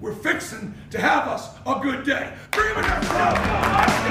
We're 0.00 0.14
fixing 0.14 0.74
to 0.90 1.00
have 1.00 1.26
us 1.26 1.48
a 1.66 1.80
good 1.80 2.04
day. 2.04 2.34
Bring 2.50 2.68
him 2.68 2.76
in 2.76 2.82
there. 2.82 3.00
Let's 3.00 4.08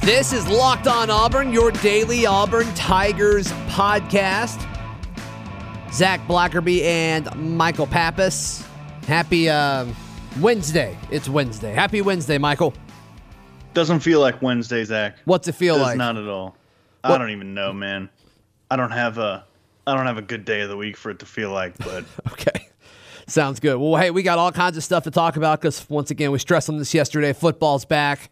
go. 0.00 0.06
This 0.06 0.32
is 0.32 0.48
Locked 0.48 0.88
On 0.88 1.08
Auburn, 1.08 1.52
your 1.52 1.70
daily 1.70 2.26
Auburn 2.26 2.66
Tigers 2.74 3.46
podcast. 3.68 4.60
Zach 5.92 6.20
Blackerby 6.26 6.82
and 6.82 7.56
Michael 7.56 7.86
Pappas. 7.86 8.66
Happy 9.06 9.48
uh, 9.48 9.86
Wednesday. 10.40 10.98
It's 11.12 11.28
Wednesday. 11.28 11.72
Happy 11.72 12.00
Wednesday, 12.00 12.38
Michael. 12.38 12.74
Doesn't 13.72 14.00
feel 14.00 14.18
like 14.20 14.42
Wednesday, 14.42 14.82
Zach. 14.84 15.16
What's 15.26 15.46
it 15.46 15.52
feel 15.54 15.76
Does 15.76 15.86
like? 15.86 15.96
Not 15.96 16.16
at 16.16 16.28
all. 16.28 16.56
I 17.04 17.16
don't 17.18 17.30
even 17.30 17.54
know, 17.54 17.72
man. 17.72 18.08
I 18.70 18.76
don't 18.76 18.90
have 18.90 19.18
a 19.18 19.44
I 19.86 19.94
don't 19.94 20.06
have 20.06 20.18
a 20.18 20.22
good 20.22 20.44
day 20.44 20.62
of 20.62 20.70
the 20.70 20.76
week 20.76 20.96
for 20.96 21.10
it 21.10 21.20
to 21.20 21.26
feel 21.26 21.52
like, 21.52 21.76
but 21.78 22.04
Okay. 22.32 22.68
Sounds 23.26 23.58
good. 23.58 23.78
Well, 23.78 23.96
hey, 23.96 24.10
we 24.10 24.22
got 24.22 24.38
all 24.38 24.52
kinds 24.52 24.76
of 24.76 24.84
stuff 24.84 25.04
to 25.04 25.10
talk 25.10 25.36
about 25.36 25.60
because, 25.60 25.88
once 25.88 26.10
again, 26.10 26.30
we 26.30 26.38
stressed 26.38 26.68
on 26.68 26.76
this 26.76 26.92
yesterday. 26.92 27.32
Football's 27.32 27.86
back, 27.86 28.30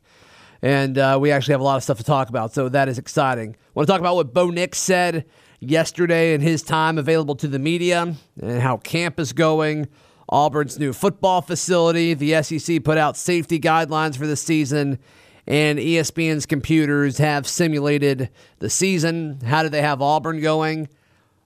and 0.60 0.98
uh, 0.98 1.16
we 1.20 1.30
actually 1.30 1.52
have 1.52 1.62
a 1.62 1.64
lot 1.64 1.76
of 1.76 1.82
stuff 1.82 1.96
to 1.98 2.04
talk 2.04 2.28
about, 2.28 2.52
so 2.52 2.68
that 2.68 2.88
is 2.88 2.98
exciting. 2.98 3.56
want 3.74 3.86
to 3.86 3.92
talk 3.92 4.00
about 4.00 4.16
what 4.16 4.34
Bo 4.34 4.50
Nix 4.50 4.78
said 4.78 5.24
yesterday 5.60 6.34
in 6.34 6.42
his 6.42 6.62
time 6.62 6.98
available 6.98 7.36
to 7.36 7.48
the 7.48 7.58
media 7.58 8.14
and 8.40 8.60
how 8.60 8.76
camp 8.78 9.18
is 9.18 9.32
going, 9.32 9.88
Auburn's 10.28 10.78
new 10.78 10.92
football 10.92 11.40
facility, 11.40 12.12
the 12.12 12.42
SEC 12.42 12.84
put 12.84 12.98
out 12.98 13.16
safety 13.16 13.58
guidelines 13.58 14.16
for 14.16 14.26
the 14.26 14.36
season, 14.36 14.98
and 15.46 15.78
ESPN's 15.78 16.44
computers 16.44 17.16
have 17.18 17.46
simulated 17.46 18.28
the 18.58 18.68
season. 18.68 19.40
How 19.40 19.62
do 19.62 19.68
they 19.70 19.82
have 19.82 20.02
Auburn 20.02 20.40
going? 20.40 20.88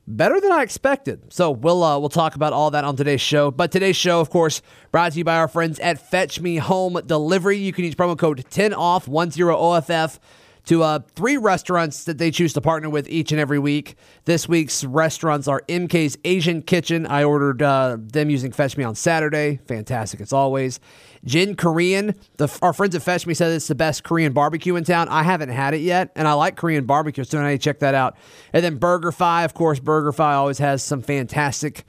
Better 0.06 0.41
than 0.41 0.52
I 0.52 0.62
expected. 0.62 1.33
So 1.33 1.51
we'll 1.51 1.83
uh, 1.83 1.98
we'll 1.98 2.09
talk 2.09 2.34
about 2.34 2.52
all 2.52 2.70
that 2.70 2.84
on 2.84 2.97
today's 2.97 3.20
show. 3.20 3.51
But 3.51 3.73
today's 3.73 3.97
show, 3.97 4.20
of 4.20 4.30
course, 4.30 4.62
brought 4.91 5.12
to 5.12 5.19
you 5.19 5.24
by 5.24 5.37
our 5.37 5.48
friends 5.48 5.78
at 5.80 5.98
Fetch 5.98 6.41
Me 6.41 6.56
Home 6.56 7.01
Delivery. 7.06 7.58
You 7.58 7.72
can 7.72 7.84
use 7.84 7.94
promo 7.94 8.19
code 8.19 8.44
10 8.48 8.75
off 8.75 9.06
10 9.06 9.42
OFF 9.42 10.20
to 10.66 10.83
uh, 10.83 10.98
three 11.14 11.36
restaurants 11.36 12.05
that 12.05 12.19
they 12.19 12.31
choose 12.31 12.53
to 12.53 12.61
partner 12.61 12.91
with 12.91 13.08
each 13.08 13.31
and 13.31 13.41
every 13.41 13.58
week. 13.58 13.94
This 14.25 14.48
week's 14.48 14.84
restaurants 14.84 15.47
are 15.48 15.62
MK's 15.69 16.19
Asian 16.25 16.61
Kitchen. 16.61 17.06
I 17.06 17.22
ordered 17.22 17.62
uh, 17.62 17.97
them 18.00 18.31
using 18.31 18.53
Fetch 18.53 18.77
Me 18.77 18.84
on 18.84 18.97
Saturday. 18.97 19.61
Fantastic 19.66 20.20
as 20.20 20.33
always. 20.33 20.81
Jin 21.25 21.56
Korean. 21.56 22.14
The, 22.36 22.59
our 22.62 22.72
friends 22.72 22.95
at 22.95 23.03
Fetch 23.03 23.27
Me 23.27 23.34
said 23.34 23.53
it's 23.53 23.69
the 23.69 23.75
best 23.75 24.05
Korean 24.05 24.33
barbecue 24.33 24.77
in 24.77 24.84
town. 24.84 25.09
I 25.09 25.22
haven't 25.22 25.50
had 25.50 25.75
it 25.75 25.81
yet, 25.81 26.11
and 26.14 26.27
I 26.28 26.34
like 26.34 26.56
Korean 26.56 26.84
barbecue, 26.84 27.25
so 27.25 27.39
I 27.39 27.50
need 27.50 27.61
to 27.61 27.64
check 27.64 27.81
that 27.81 27.95
out. 27.95 28.17
And 28.53 28.64
then 28.64 28.77
Burger 28.77 29.12
Fi, 29.12 29.44
of 29.44 29.55
course, 29.55 29.81
Burger 29.81 30.12
Fi 30.12 30.34
always 30.34 30.59
has 30.59 30.83
some 30.83 31.03
fantastic 31.03 31.84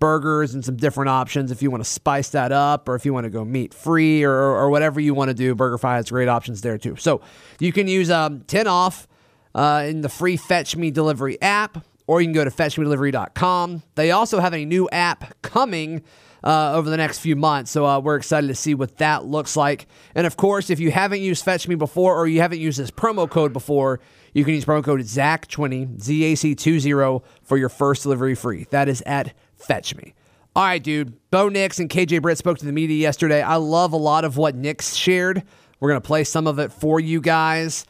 burgers 0.00 0.54
and 0.54 0.64
some 0.64 0.76
different 0.76 1.10
options 1.10 1.52
if 1.52 1.62
you 1.62 1.70
want 1.70 1.84
to 1.84 1.88
spice 1.88 2.30
that 2.30 2.50
up 2.50 2.88
or 2.88 2.94
if 2.96 3.04
you 3.04 3.12
want 3.12 3.24
to 3.24 3.30
go 3.30 3.44
meat 3.44 3.72
free 3.72 4.24
or, 4.24 4.32
or 4.32 4.70
whatever 4.70 4.98
you 4.98 5.14
want 5.14 5.28
to 5.28 5.34
do. 5.34 5.54
BurgerFi 5.54 5.96
has 5.96 6.10
great 6.10 6.26
options 6.26 6.62
there 6.62 6.78
too. 6.78 6.96
So 6.96 7.20
you 7.60 7.70
can 7.70 7.86
use 7.86 8.10
um, 8.10 8.40
10 8.46 8.66
off 8.66 9.06
uh, 9.54 9.84
in 9.86 10.00
the 10.00 10.08
free 10.08 10.38
Fetch 10.38 10.74
Me 10.74 10.90
Delivery 10.90 11.40
app 11.42 11.84
or 12.06 12.20
you 12.20 12.26
can 12.26 12.32
go 12.32 12.44
to 12.44 12.50
fetchmedelivery.com. 12.50 13.82
They 13.94 14.10
also 14.10 14.40
have 14.40 14.54
a 14.54 14.64
new 14.64 14.88
app 14.90 15.40
coming 15.42 16.02
uh, 16.42 16.72
over 16.74 16.88
the 16.88 16.96
next 16.96 17.18
few 17.18 17.36
months. 17.36 17.70
So 17.70 17.86
uh, 17.86 18.00
we're 18.00 18.16
excited 18.16 18.46
to 18.48 18.54
see 18.54 18.74
what 18.74 18.98
that 18.98 19.24
looks 19.24 19.56
like. 19.56 19.86
And 20.14 20.26
of 20.26 20.36
course, 20.36 20.70
if 20.70 20.80
you 20.80 20.90
haven't 20.90 21.20
used 21.20 21.44
Fetch 21.44 21.68
Me 21.68 21.74
before 21.74 22.16
or 22.16 22.26
you 22.26 22.40
haven't 22.40 22.60
used 22.60 22.78
this 22.78 22.90
promo 22.90 23.28
code 23.28 23.52
before, 23.52 24.00
you 24.32 24.44
can 24.44 24.54
use 24.54 24.64
promo 24.64 24.84
code 24.84 25.00
ZAC20, 25.00 25.98
ZAC20 25.98 27.22
for 27.42 27.56
your 27.56 27.68
first 27.68 28.02
delivery 28.02 28.34
free. 28.34 28.66
That 28.70 28.88
is 28.88 29.02
at 29.06 29.34
Fetch 29.56 29.94
Me. 29.96 30.14
All 30.56 30.64
right, 30.64 30.82
dude. 30.82 31.14
Bo 31.30 31.48
Nix 31.48 31.78
and 31.78 31.88
KJ 31.88 32.22
Britt 32.22 32.38
spoke 32.38 32.58
to 32.58 32.66
the 32.66 32.72
media 32.72 32.96
yesterday. 32.96 33.40
I 33.40 33.56
love 33.56 33.92
a 33.92 33.96
lot 33.96 34.24
of 34.24 34.36
what 34.36 34.54
Nix 34.54 34.94
shared. 34.94 35.44
We're 35.78 35.90
going 35.90 36.00
to 36.00 36.06
play 36.06 36.24
some 36.24 36.46
of 36.46 36.58
it 36.58 36.72
for 36.72 36.98
you 36.98 37.20
guys. 37.20 37.86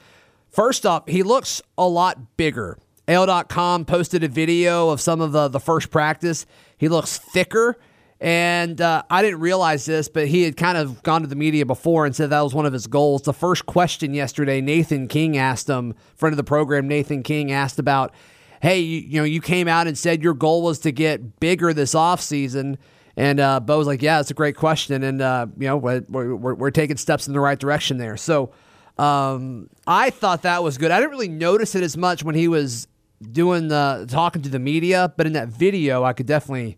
First 0.50 0.84
up, 0.84 1.08
he 1.08 1.22
looks 1.22 1.62
a 1.78 1.88
lot 1.88 2.36
bigger. 2.36 2.78
AL.com 3.08 3.86
posted 3.86 4.22
a 4.22 4.28
video 4.28 4.90
of 4.90 5.00
some 5.00 5.20
of 5.20 5.32
the, 5.32 5.48
the 5.48 5.58
first 5.58 5.90
practice. 5.90 6.46
He 6.76 6.88
looks 6.88 7.18
thicker. 7.18 7.78
And 8.20 8.78
uh, 8.82 9.02
I 9.08 9.22
didn't 9.22 9.40
realize 9.40 9.86
this, 9.86 10.08
but 10.08 10.28
he 10.28 10.42
had 10.42 10.56
kind 10.56 10.76
of 10.76 11.02
gone 11.02 11.22
to 11.22 11.26
the 11.26 11.36
media 11.36 11.64
before 11.64 12.04
and 12.04 12.14
said 12.14 12.28
that 12.30 12.42
was 12.42 12.54
one 12.54 12.66
of 12.66 12.72
his 12.72 12.86
goals. 12.86 13.22
The 13.22 13.32
first 13.32 13.64
question 13.64 14.12
yesterday, 14.12 14.60
Nathan 14.60 15.08
King 15.08 15.38
asked 15.38 15.70
him, 15.70 15.94
friend 16.16 16.34
of 16.34 16.36
the 16.36 16.44
program, 16.44 16.86
Nathan 16.86 17.22
King 17.22 17.50
asked 17.50 17.78
about, 17.78 18.12
hey, 18.60 18.80
you, 18.80 19.00
you 19.00 19.18
know, 19.20 19.24
you 19.24 19.40
came 19.40 19.68
out 19.68 19.86
and 19.86 19.96
said 19.96 20.22
your 20.22 20.34
goal 20.34 20.62
was 20.62 20.80
to 20.80 20.92
get 20.92 21.40
bigger 21.40 21.72
this 21.72 21.94
offseason. 21.94 22.76
And 23.16 23.40
uh, 23.40 23.58
Bo 23.60 23.78
was 23.78 23.86
like, 23.86 24.02
yeah, 24.02 24.18
that's 24.18 24.30
a 24.30 24.34
great 24.34 24.56
question. 24.56 25.02
And, 25.02 25.22
uh, 25.22 25.46
you 25.58 25.66
know, 25.66 25.78
we're, 25.78 26.04
we're, 26.08 26.54
we're 26.54 26.70
taking 26.70 26.98
steps 26.98 27.26
in 27.26 27.32
the 27.32 27.40
right 27.40 27.58
direction 27.58 27.96
there. 27.96 28.18
So 28.18 28.52
um, 28.98 29.70
I 29.86 30.10
thought 30.10 30.42
that 30.42 30.62
was 30.62 30.76
good. 30.76 30.90
I 30.90 30.98
didn't 31.00 31.12
really 31.12 31.28
notice 31.28 31.74
it 31.74 31.82
as 31.82 31.96
much 31.96 32.22
when 32.22 32.34
he 32.34 32.48
was 32.48 32.86
doing 33.32 33.68
the 33.68 34.06
talking 34.10 34.42
to 34.42 34.50
the 34.50 34.58
media, 34.58 35.12
but 35.16 35.26
in 35.26 35.32
that 35.32 35.48
video, 35.48 36.04
I 36.04 36.12
could 36.12 36.26
definitely 36.26 36.76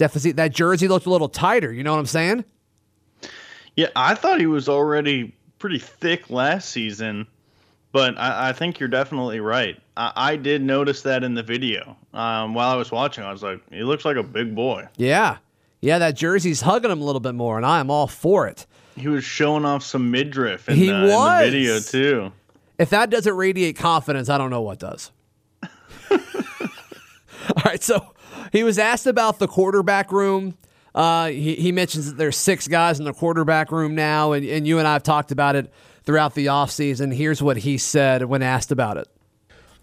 definitely 0.00 0.30
see 0.30 0.32
that 0.32 0.52
jersey 0.52 0.88
looked 0.88 1.06
a 1.06 1.10
little 1.10 1.28
tighter. 1.28 1.72
You 1.72 1.84
know 1.84 1.92
what 1.92 2.00
I'm 2.00 2.06
saying? 2.06 2.44
yeah, 3.76 3.88
I 3.94 4.14
thought 4.14 4.40
he 4.40 4.46
was 4.46 4.68
already 4.68 5.34
pretty 5.58 5.78
thick 5.78 6.28
last 6.30 6.70
season, 6.70 7.26
but 7.92 8.18
I, 8.18 8.48
I 8.48 8.52
think 8.52 8.80
you're 8.80 8.88
definitely 8.88 9.40
right. 9.40 9.80
I, 9.96 10.12
I 10.16 10.36
did 10.36 10.62
notice 10.62 11.02
that 11.02 11.22
in 11.22 11.34
the 11.34 11.42
video. 11.42 11.96
Um, 12.12 12.54
while 12.54 12.70
I 12.70 12.76
was 12.76 12.90
watching, 12.90 13.22
I 13.22 13.30
was 13.30 13.42
like, 13.42 13.60
he 13.70 13.82
looks 13.82 14.04
like 14.04 14.16
a 14.16 14.22
big 14.22 14.54
boy. 14.54 14.88
Yeah, 14.96 15.36
yeah. 15.80 15.98
That 15.98 16.16
jersey's 16.16 16.62
hugging 16.62 16.90
him 16.90 17.00
a 17.00 17.04
little 17.04 17.20
bit 17.20 17.34
more, 17.34 17.56
and 17.56 17.64
I 17.64 17.78
am 17.78 17.90
all 17.90 18.06
for 18.08 18.48
it. 18.48 18.66
He 18.96 19.08
was 19.08 19.22
showing 19.24 19.64
off 19.64 19.82
some 19.84 20.10
midriff 20.10 20.68
in, 20.68 20.76
He 20.76 20.86
the, 20.86 20.94
in 20.94 21.08
the 21.08 21.38
video 21.42 21.78
too. 21.78 22.32
If 22.78 22.90
that 22.90 23.10
doesn't 23.10 23.36
radiate 23.36 23.76
confidence, 23.76 24.28
I 24.28 24.38
don't 24.38 24.50
know 24.50 24.62
what 24.62 24.78
does. 24.78 25.10
All 26.10 27.62
right, 27.64 27.82
so 27.82 28.14
he 28.52 28.62
was 28.62 28.78
asked 28.78 29.06
about 29.06 29.38
the 29.38 29.48
quarterback 29.48 30.12
room. 30.12 30.56
Uh, 30.94 31.28
he, 31.28 31.54
he 31.54 31.72
mentions 31.72 32.06
that 32.06 32.16
there's 32.16 32.36
six 32.36 32.66
guys 32.66 32.98
in 32.98 33.04
the 33.04 33.12
quarterback 33.12 33.70
room 33.70 33.94
now, 33.94 34.32
and, 34.32 34.44
and 34.46 34.66
you 34.66 34.78
and 34.78 34.88
I 34.88 34.94
have 34.94 35.02
talked 35.02 35.30
about 35.30 35.56
it 35.56 35.72
throughout 36.02 36.34
the 36.34 36.46
offseason. 36.46 37.14
Here's 37.14 37.42
what 37.42 37.58
he 37.58 37.78
said 37.78 38.24
when 38.24 38.42
asked 38.42 38.72
about 38.72 38.96
it. 38.96 39.08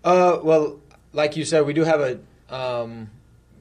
Uh, 0.03 0.39
well, 0.43 0.79
like 1.13 1.37
you 1.37 1.45
said, 1.45 1.65
we 1.65 1.73
do 1.73 1.83
have 1.83 2.01
a 2.01 2.19
um, 2.53 3.09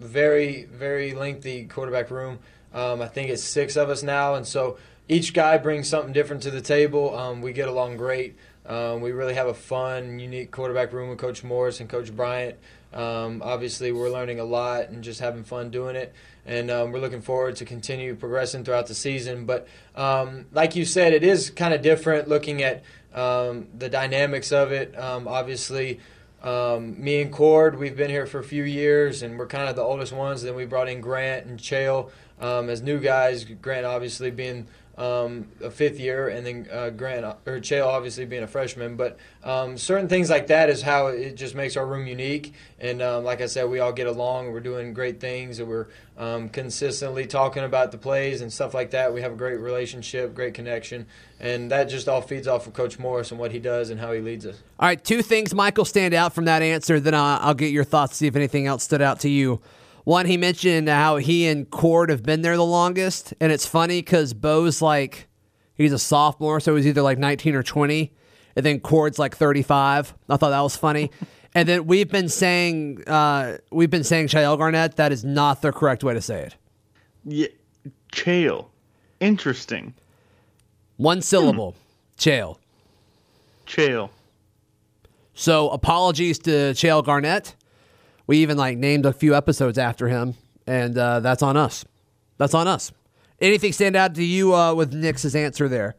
very, 0.00 0.65
very 0.65 1.15
lengthy 1.15 1.66
quarterback 1.66 2.11
room. 2.11 2.39
Um, 2.75 3.00
I 3.00 3.09
think 3.09 3.31
it's 3.31 3.43
six 3.43 3.77
of 3.77 3.89
us 3.89 4.03
now, 4.03 4.34
and 4.34 4.47
so 4.47 4.77
each 5.09 5.33
guy 5.33 5.56
brings 5.56 5.89
something 5.89 6.12
different 6.12 6.43
to 6.43 6.50
the 6.50 6.61
table. 6.61 7.16
Um, 7.16 7.41
we 7.41 7.53
get 7.53 7.69
along 7.69 7.97
great. 7.97 8.37
Um, 8.66 9.00
we 9.00 9.12
really 9.12 9.34
have 9.34 9.47
a 9.47 9.55
fun, 9.55 10.19
unique 10.19 10.50
quarterback 10.50 10.93
room 10.93 11.09
with 11.09 11.19
Coach 11.19 11.45
Morris 11.45 11.78
and 11.81 11.89
Coach 11.89 12.15
Bryant. 12.15 12.56
Um, 12.92 13.42
obviously, 13.44 13.92
we're 13.92 14.10
learning 14.10 14.41
a 14.41 14.44
lot 14.44 14.88
and 14.88 15.02
just 15.02 15.20
having 15.20 15.44
fun 15.44 15.70
doing 15.70 15.97
it. 15.97 16.14
And 16.47 16.70
um, 16.70 16.92
we're 16.92 17.00
looking 17.00 17.20
forward 17.20 17.56
to 17.56 17.64
continue 17.64 18.14
progressing 18.14 18.64
throughout 18.64 18.86
the 18.86 18.94
season. 18.94 19.47
But 19.47 19.66
um, 19.94 20.47
like 20.52 20.76
you 20.76 20.84
said, 20.84 21.12
it 21.12 21.24
is 21.24 21.50
kind 21.50 21.74
of 21.74 21.82
different 21.82 22.28
looking 22.28 22.62
at 22.62 22.84
um, 23.14 23.69
the 23.76 23.88
dynamics 23.88 24.52
of 24.52 24.72
it. 24.72 24.97
Um, 24.98 25.26
obviously, 25.26 26.00
um, 26.42 27.02
me 27.02 27.20
and 27.20 27.32
Cord, 27.32 27.78
we've 27.78 27.97
been 27.97 28.10
here 28.10 28.26
for 28.26 28.38
a 28.38 28.44
few 28.44 28.62
years, 28.62 29.22
and 29.22 29.38
we're 29.38 29.48
kind 29.48 29.68
of 29.68 29.74
the 29.74 29.82
oldest 29.82 30.12
ones. 30.12 30.42
Then 30.42 30.54
we 30.54 30.64
brought 30.64 30.88
in 30.88 31.00
Grant 31.00 31.47
and 31.47 31.58
Chayil 31.58 32.10
as 32.41 32.82
new 32.82 33.00
guys. 33.00 33.44
Grant 33.44 33.84
obviously 33.84 34.30
being 34.30 34.68
um, 34.99 35.49
a 35.62 35.71
fifth 35.71 36.01
year, 36.01 36.29
and 36.29 36.47
then 36.47 36.69
uh, 36.73 36.91
Grant 36.91 37.25
or 37.25 37.61
Chayil 37.61 37.87
obviously 37.87 38.25
being 38.25 38.43
a 38.43 38.47
freshman. 38.47 38.97
But 38.97 39.19
um, 39.45 39.77
certain 39.77 40.09
things 40.09 40.31
like 40.31 40.47
that 40.47 40.71
is 40.71 40.83
how 40.83 41.09
it 41.09 41.34
just 41.34 41.55
makes 41.55 41.77
our 41.77 41.87
room 41.87 42.07
unique. 42.07 42.55
And 42.81 43.03
um, 43.03 43.25
like 43.25 43.41
I 43.41 43.47
said, 43.47 43.69
we 43.69 43.79
all 43.79 43.93
get 43.93 44.07
along. 44.07 44.53
We're 44.53 44.61
doing 44.61 44.95
great 44.95 45.21
things, 45.21 45.59
and 45.59 45.69
we're 45.69 45.87
um, 46.17 46.49
consistently 46.49 47.27
talking 47.27 47.65
about 47.65 47.93
the 47.93 47.99
plays 47.99 48.41
and 48.41 48.53
stuff 48.53 48.72
like 48.72 48.91
that. 48.93 49.13
We 49.13 49.21
have 49.21 49.33
a 49.33 49.37
great 49.37 49.60
relationship, 49.60 50.34
great 50.34 50.54
connection, 50.54 51.07
and 51.39 51.71
that 51.71 51.84
just 51.84 52.09
all 52.09 52.22
feeds 52.22 52.49
off 52.49 52.66
of 52.66 52.72
Coach 52.72 52.99
Morris 52.99 53.31
and 53.31 53.39
what 53.39 53.53
he 53.53 53.59
does 53.59 53.91
and 53.91 54.01
how 54.01 54.13
he 54.13 54.21
leads 54.21 54.47
us. 54.47 54.63
All 54.81 54.89
right, 54.89 55.03
two 55.03 55.22
things, 55.22 55.54
Michael, 55.54 55.84
stand 55.84 56.15
out 56.15 56.34
from 56.34 56.47
that 56.47 56.63
answer. 56.63 57.01
Then 57.01 57.15
I'll 57.15 57.54
get 57.54 57.71
your 57.71 57.84
thoughts, 57.84 58.16
see 58.16 58.27
if 58.27 58.37
anything 58.37 58.66
else 58.66 58.84
stood 58.84 59.03
out 59.03 59.21
to 59.21 59.28
you. 59.28 59.60
One, 60.06 60.26
he 60.26 60.36
mentioned 60.36 60.88
how 60.88 61.16
he 61.16 61.48
and 61.48 61.68
Cord 61.68 62.10
have 62.10 62.22
been 62.22 62.42
there 62.42 62.56
the 62.56 62.64
longest, 62.64 63.34
and 63.41 63.50
it's 63.50 63.66
funny 63.66 63.98
because 64.03 64.34
Bo's 64.34 64.80
like 64.80 65.26
he's 65.74 65.92
a 65.92 65.98
sophomore, 65.98 66.60
so 66.60 66.76
he's 66.76 66.86
either 66.86 67.03
like 67.03 67.18
19 67.18 67.56
or 67.56 67.64
20, 67.64 68.12
and 68.54 68.64
then 68.64 68.78
Cord's 68.78 69.18
like 69.18 69.36
35. 69.36 70.14
I 70.28 70.36
thought 70.36 70.50
that 70.50 70.60
was 70.60 70.76
funny. 70.76 71.10
and 71.56 71.68
then 71.68 71.86
we've 71.86 72.08
been 72.08 72.28
saying 72.28 73.03
uh, 73.08 73.56
we've 73.72 73.91
been 73.91 74.04
saying 74.04 74.28
Shael 74.28 74.56
Garnett. 74.56 74.94
That 74.94 75.10
is 75.10 75.24
not 75.24 75.60
the 75.60 75.72
correct 75.72 76.04
way 76.04 76.14
to 76.14 76.20
say 76.20 76.42
it. 76.42 76.54
Yeah, 77.24 77.48
Chayil. 78.12 78.66
Interesting. 79.18 79.92
One 80.98 81.20
syllable, 81.20 81.74
Chayil. 82.16 82.58
Chayil. 83.66 84.10
So 85.34 85.68
apologies 85.70 86.38
to 86.38 86.50
Chayil 86.74 87.04
Garnett. 87.04 87.56
We 88.27 88.39
even 88.39 88.57
like 88.57 88.78
named 88.78 89.07
a 89.07 89.13
few 89.13 89.34
episodes 89.34 89.78
after 89.78 90.09
him, 90.09 90.34
and 90.67 90.97
uh, 90.99 91.21
that's 91.21 91.43
on 91.43 91.57
us. 91.57 91.84
That's 92.39 92.55
on 92.55 92.67
us. 92.69 92.93
Anything 93.41 93.73
stand 93.73 93.97
out 93.97 94.15
to 94.17 94.25
you 94.25 94.55
uh, 94.55 94.75
with 94.75 94.93
Nix's 94.93 95.37
answer 95.37 95.69
there? 95.69 95.95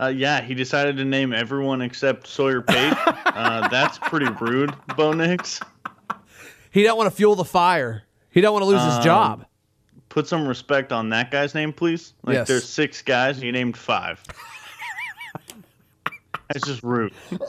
Uh, 0.00 0.08
yeah, 0.08 0.40
he 0.40 0.54
decided 0.54 0.96
to 0.96 1.04
name 1.04 1.32
everyone 1.32 1.82
except 1.82 2.26
Sawyer 2.26 2.62
Pate. 2.62 2.94
uh, 3.06 3.68
that's 3.68 3.98
pretty 3.98 4.26
rude, 4.40 4.74
Bo 4.96 5.12
Nix. 5.12 5.60
He 6.70 6.82
don't 6.82 6.96
want 6.96 7.10
to 7.10 7.16
fuel 7.16 7.34
the 7.34 7.44
fire. 7.44 8.02
He 8.30 8.40
don't 8.40 8.52
want 8.52 8.62
to 8.62 8.66
lose 8.66 8.82
his 8.82 8.94
Um, 8.94 9.02
job. 9.02 9.46
Put 10.08 10.26
some 10.28 10.46
respect 10.46 10.92
on 10.92 11.08
that 11.10 11.30
guy's 11.30 11.54
name, 11.54 11.72
please. 11.72 12.14
Like, 12.24 12.34
Yes. 12.34 12.48
there's 12.48 12.68
six 12.68 13.02
guys, 13.02 13.36
and 13.36 13.44
you 13.44 13.52
named 13.52 13.76
five. 13.76 14.22
That's 16.52 16.66
just 16.66 16.82
rude. 16.82 17.12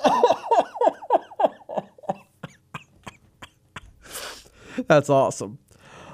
That's 4.88 5.10
awesome. 5.10 5.60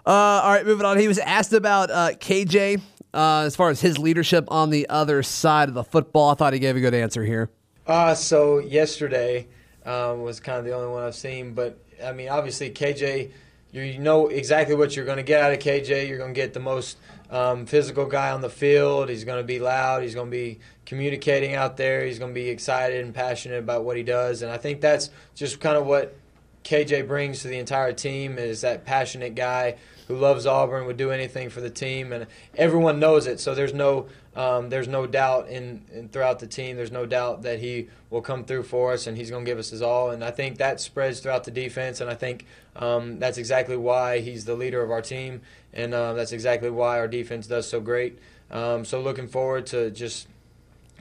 Uh, 0.06 0.42
all 0.44 0.52
right, 0.52 0.66
moving 0.66 0.86
on. 0.86 0.98
He 0.98 1.08
was 1.08 1.20
asked 1.20 1.54
about 1.54 1.92
uh, 1.92 2.12
KJ 2.14 2.82
uh, 3.14 3.42
as 3.46 3.56
far 3.56 3.70
as 3.70 3.82
his 3.82 3.98
leadership 3.98 4.46
on 4.50 4.70
the 4.70 4.88
other 4.90 5.24
side 5.24 5.70
of 5.70 5.76
the 5.76 5.84
football. 5.84 6.32
I 6.32 6.36
thought 6.36 6.54
he 6.54 6.60
gave 6.60 6.76
a 6.76 6.80
good 6.80 6.94
answer 6.94 7.24
here. 7.24 7.50
Uh, 7.86 8.16
so 8.16 8.60
yesterday 8.60 9.48
um, 9.86 10.22
was 10.22 10.40
kind 10.40 10.60
of 10.60 10.66
the 10.66 10.74
only 10.74 10.90
one 10.90 11.04
I've 11.04 11.16
seen, 11.16 11.54
but 11.54 11.80
I 12.04 12.14
mean, 12.14 12.30
obviously 12.30 12.70
KJ, 12.70 13.32
you 13.72 14.00
know 14.00 14.28
exactly 14.28 14.76
what 14.76 14.96
you're 14.96 15.06
going 15.06 15.18
to 15.18 15.24
get 15.24 15.42
out 15.42 15.52
of 15.52 15.60
KJ. 15.60 16.08
You're 16.08 16.18
going 16.18 16.34
to 16.34 16.40
get 16.40 16.54
the 16.54 16.60
most 16.60 16.98
um, 17.30 17.66
physical 17.66 18.06
guy 18.06 18.32
on 18.32 18.42
the 18.42 18.50
field. 18.50 19.10
He's 19.10 19.24
going 19.24 19.40
to 19.40 19.46
be 19.46 19.60
loud. 19.60 20.02
He's 20.02 20.16
going 20.16 20.28
to 20.28 20.36
be 20.36 20.60
communicating 20.86 21.56
out 21.56 21.78
there. 21.78 22.06
He's 22.06 22.20
going 22.20 22.32
to 22.32 22.40
be 22.40 22.50
excited 22.50 23.04
and 23.04 23.14
passionate 23.14 23.60
about 23.60 23.84
what 23.84 23.98
he 23.98 24.04
does, 24.04 24.42
and 24.42 24.52
I 24.52 24.58
think 24.58 24.82
that's 24.82 25.10
just 25.36 25.60
kind 25.60 25.78
of 25.78 25.86
what 25.86 26.16
KJ 26.64 27.08
brings 27.08 27.42
to 27.42 27.48
the 27.48 27.58
entire 27.58 27.94
team 27.94 28.38
is 28.38 28.62
that 28.62 28.86
passionate 28.86 29.36
guy 29.36 29.78
who 30.10 30.16
loves 30.16 30.48
Auburn, 30.48 30.88
would 30.88 30.98
do 30.98 31.12
anything 31.12 31.50
for 31.50 31.62
the 31.62 31.70
team, 31.70 32.12
and 32.12 32.26
everyone 32.56 33.00
knows 33.00 33.28
it. 33.28 33.40
So 33.40 33.54
there's 33.54 33.76
no 33.76 34.08
um, 34.36 34.70
there's 34.70 34.88
no 34.88 35.06
doubt 35.06 35.50
in, 35.50 35.86
in 35.94 36.10
throughout 36.10 36.40
the 36.40 36.48
team. 36.48 36.78
There's 36.78 36.92
no 36.92 37.06
doubt 37.06 37.44
that 37.44 37.60
he 37.60 37.90
will 38.10 38.22
come 38.22 38.44
through 38.44 38.64
for 38.64 38.94
us, 38.94 39.06
and 39.06 39.16
he's 39.16 39.30
going 39.30 39.46
to 39.46 39.50
give 39.50 39.60
us 39.60 39.70
his 39.70 39.84
all. 39.84 40.10
And 40.10 40.24
I 40.24 40.32
think 40.32 40.58
that 40.58 40.80
spreads 40.80 41.20
throughout 41.20 41.44
the 41.44 41.52
defense, 41.52 42.02
and 42.02 42.10
I 42.10 42.16
think 42.16 42.48
um, 42.76 43.20
that's 43.20 43.38
exactly 43.38 43.78
why 43.78 44.20
he's 44.20 44.46
the 44.46 44.56
leader 44.56 44.82
of 44.82 44.90
our 44.90 45.02
team, 45.02 45.42
and 45.74 45.94
uh, 45.94 46.14
that's 46.14 46.32
exactly 46.32 46.72
why 46.72 46.98
our 46.98 47.08
defense 47.08 47.46
does 47.46 47.70
so 47.70 47.80
great. 47.80 48.18
Um, 48.50 48.86
so 48.86 49.00
looking 49.00 49.28
forward 49.28 49.68
to 49.68 49.92
just 49.92 50.28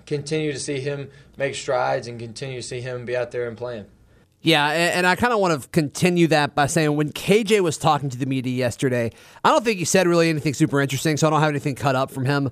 continue 0.05 0.53
to 0.53 0.59
see 0.59 0.81
him 0.81 1.09
make 1.39 1.55
strides 1.55 2.07
and 2.09 2.19
continue 2.19 2.61
to 2.61 2.67
see 2.67 2.83
him 2.83 3.07
be 3.07 3.17
out 3.17 3.31
there 3.31 3.49
and 3.49 3.57
playing. 3.57 3.87
Yeah, 4.41 4.69
and, 4.69 5.05
I 5.07 5.17
kind 5.17 5.33
of 5.33 5.41
want 5.41 5.61
to 5.61 5.69
continue 5.71 6.29
that 6.29 6.55
by 6.55 6.67
saying 6.67 6.95
when 6.95 7.11
KJ 7.11 7.61
was 7.61 7.77
talking 7.77 8.09
to 8.09 8.17
the 8.17 8.27
media 8.27 8.55
yesterday, 8.55 9.11
I 9.43 9.51
don't 9.51 9.65
think 9.65 9.79
he 9.81 9.85
said 9.85 10.07
really 10.07 10.29
anything 10.29 10.55
super 10.55 10.81
interesting, 10.81 11.17
so 11.17 11.27
I 11.27 11.31
don't 11.31 11.41
have 11.41 11.49
anything 11.49 11.75
cut 11.75 11.97
up 11.97 12.13
from 12.13 12.25
him 12.25 12.51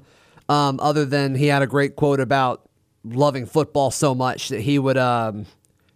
um, 0.49 0.81
other 0.81 1.05
than 1.05 1.37
he 1.37 1.47
had 1.47 1.63
a 1.63 1.67
great 1.67 1.95
quote 1.95 2.19
about 2.19 2.69
loving 3.05 3.47
football 3.47 3.93
so 3.93 4.17
much 4.17 4.49
that 4.49 4.61
he 4.61 4.81
would 4.81 4.99
um, 4.99 5.47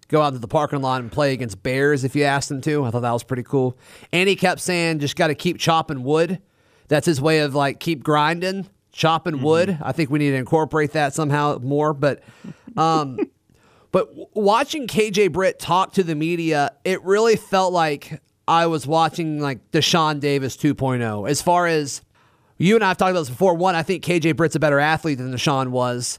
go 0.08 0.22
out 0.22 0.32
to 0.32 0.38
the 0.38 0.48
parking 0.48 0.80
lot 0.80 1.00
and 1.00 1.10
play 1.10 1.32
against 1.32 1.62
bears 1.62 2.04
if 2.04 2.14
you 2.14 2.24
asked 2.24 2.50
him 2.50 2.60
to. 2.62 2.84
I 2.84 2.90
thought 2.90 3.02
that 3.02 3.12
was 3.12 3.24
pretty 3.24 3.42
cool. 3.42 3.76
And 4.12 4.28
he 4.28 4.36
kept 4.36 4.60
saying, 4.60 5.00
just 5.00 5.16
got 5.16 5.28
to 5.28 5.34
keep 5.34 5.58
chopping 5.58 6.04
wood. 6.04 6.40
That's 6.88 7.06
his 7.06 7.20
way 7.20 7.40
of 7.40 7.54
like 7.54 7.80
keep 7.80 8.02
grinding, 8.02 8.68
chopping 8.92 9.42
wood. 9.42 9.78
I 9.82 9.92
think 9.92 10.10
we 10.10 10.18
need 10.18 10.30
to 10.30 10.36
incorporate 10.36 10.92
that 10.92 11.14
somehow 11.14 11.58
more. 11.58 11.94
But 11.94 12.22
um, 12.76 13.18
but 13.92 14.08
watching 14.36 14.86
KJ 14.86 15.32
Britt 15.32 15.58
talk 15.58 15.92
to 15.94 16.02
the 16.02 16.14
media, 16.14 16.72
it 16.84 17.02
really 17.02 17.36
felt 17.36 17.72
like 17.72 18.20
I 18.46 18.66
was 18.66 18.86
watching 18.86 19.40
like 19.40 19.70
Deshaun 19.70 20.20
Davis 20.20 20.56
2.0. 20.56 21.28
As 21.28 21.42
far 21.42 21.66
as 21.66 22.02
you 22.58 22.74
and 22.74 22.84
I 22.84 22.88
have 22.88 22.98
talked 22.98 23.10
about 23.10 23.20
this 23.20 23.30
before, 23.30 23.54
one, 23.54 23.74
I 23.74 23.82
think 23.82 24.04
KJ 24.04 24.36
Britt's 24.36 24.56
a 24.56 24.60
better 24.60 24.78
athlete 24.78 25.18
than 25.18 25.32
Deshaun 25.32 25.68
was, 25.68 26.18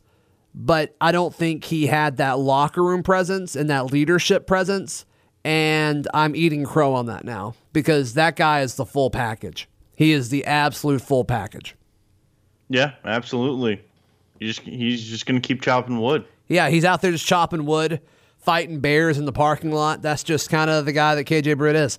but 0.53 0.95
I 0.99 1.11
don't 1.11 1.33
think 1.33 1.65
he 1.65 1.87
had 1.87 2.17
that 2.17 2.39
locker 2.39 2.83
room 2.83 3.03
presence 3.03 3.55
and 3.55 3.69
that 3.69 3.85
leadership 3.85 4.47
presence. 4.47 5.05
And 5.43 6.07
I'm 6.13 6.35
eating 6.35 6.65
crow 6.65 6.93
on 6.93 7.07
that 7.07 7.25
now 7.25 7.55
because 7.73 8.13
that 8.13 8.35
guy 8.35 8.61
is 8.61 8.75
the 8.75 8.85
full 8.85 9.09
package. 9.09 9.67
He 9.95 10.11
is 10.11 10.29
the 10.29 10.45
absolute 10.45 11.01
full 11.01 11.25
package. 11.25 11.75
Yeah, 12.69 12.93
absolutely. 13.05 13.83
Just 14.39 14.61
he's 14.61 15.03
just 15.03 15.25
gonna 15.25 15.41
keep 15.41 15.61
chopping 15.61 15.99
wood. 15.99 16.25
Yeah, 16.51 16.69
he's 16.69 16.85
out 16.85 17.01
there 17.01 17.11
just 17.11 17.25
chopping 17.25 17.65
wood, 17.65 18.01
fighting 18.37 18.79
bears 18.79 19.17
in 19.17 19.25
the 19.25 19.31
parking 19.31 19.71
lot. 19.71 20.01
That's 20.01 20.23
just 20.23 20.49
kind 20.49 20.69
of 20.69 20.85
the 20.85 20.91
guy 20.91 21.15
that 21.15 21.25
KJ 21.25 21.57
Britt 21.57 21.75
is. 21.75 21.97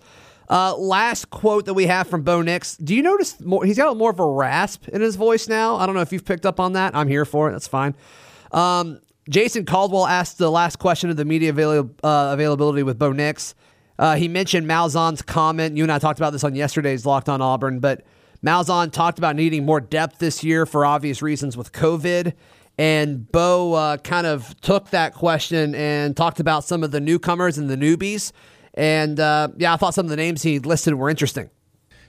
Uh, 0.50 0.76
last 0.76 1.31
quote 1.31 1.64
that 1.64 1.75
we 1.75 1.87
have 1.87 2.06
from 2.06 2.22
Bo 2.22 2.43
Nix. 2.43 2.76
Do 2.76 2.94
you 2.94 3.02
notice 3.02 3.40
more? 3.40 3.64
He's 3.64 3.78
got 3.78 3.96
more 3.96 4.10
of 4.10 4.20
a 4.20 4.26
rasp 4.26 4.88
in 4.88 5.00
his 5.00 5.16
voice 5.16 5.49
now. 5.49 5.76
I 5.76 5.87
don't 5.87 5.94
know 5.94 6.02
if 6.02 6.12
you've 6.12 6.26
picked 6.26 6.44
up 6.44 6.60
on 6.60 6.75
that. 6.75 6.94
I'm 6.94 7.08
here 7.08 7.25
for 7.25 7.49
it. 7.49 7.52
That's 7.52 7.69
fine. 7.69 7.94
Um, 8.50 9.00
Jason 9.31 9.64
Caldwell 9.64 10.06
asked 10.06 10.37
the 10.37 10.50
last 10.50 10.78
question 10.78 11.08
of 11.08 11.16
the 11.16 11.25
media 11.25 11.50
avail- 11.50 11.90
uh, 12.02 12.31
availability 12.32 12.82
with 12.82 12.99
Bo 12.99 13.12
Nix. 13.12 13.54
Uh, 13.99 14.16
he 14.16 14.28
mentioned 14.28 14.66
Malzahn's 14.66 15.22
comment. 15.22 15.76
You 15.76 15.84
and 15.84 15.93
I 15.93 15.99
talked 15.99 16.19
about 16.19 16.32
this 16.32 16.44
on 16.44 16.54
yesterday's 16.54 17.06
Locked 17.06 17.28
on 17.28 17.40
Auburn, 17.40 17.78
but 17.78 18.04
Malzahn 18.44 18.90
talked 18.90 19.19
about 19.19 19.37
needing 19.37 19.64
more 19.64 19.81
depth 19.81 20.19
this 20.19 20.43
year 20.43 20.66
for 20.66 20.84
obvious 20.84 21.22
reasons 21.22 21.56
with 21.56 21.72
COVID. 21.72 22.34
And 22.78 23.30
Bo 23.30 23.74
uh, 23.74 23.96
kind 23.98 24.26
of 24.26 24.58
took 24.60 24.90
that 24.90 25.14
question 25.14 25.74
and 25.74 26.16
talked 26.16 26.40
about 26.40 26.64
some 26.64 26.82
of 26.82 26.90
the 26.90 27.00
newcomers 27.00 27.58
and 27.58 27.69
the 27.69 27.76
newbies. 27.76 28.32
And 28.74 29.20
uh, 29.20 29.48
yeah, 29.56 29.74
I 29.74 29.76
thought 29.76 29.94
some 29.94 30.06
of 30.06 30.10
the 30.10 30.16
names 30.16 30.42
he 30.42 30.58
listed 30.58 30.94
were 30.94 31.10
interesting. 31.10 31.50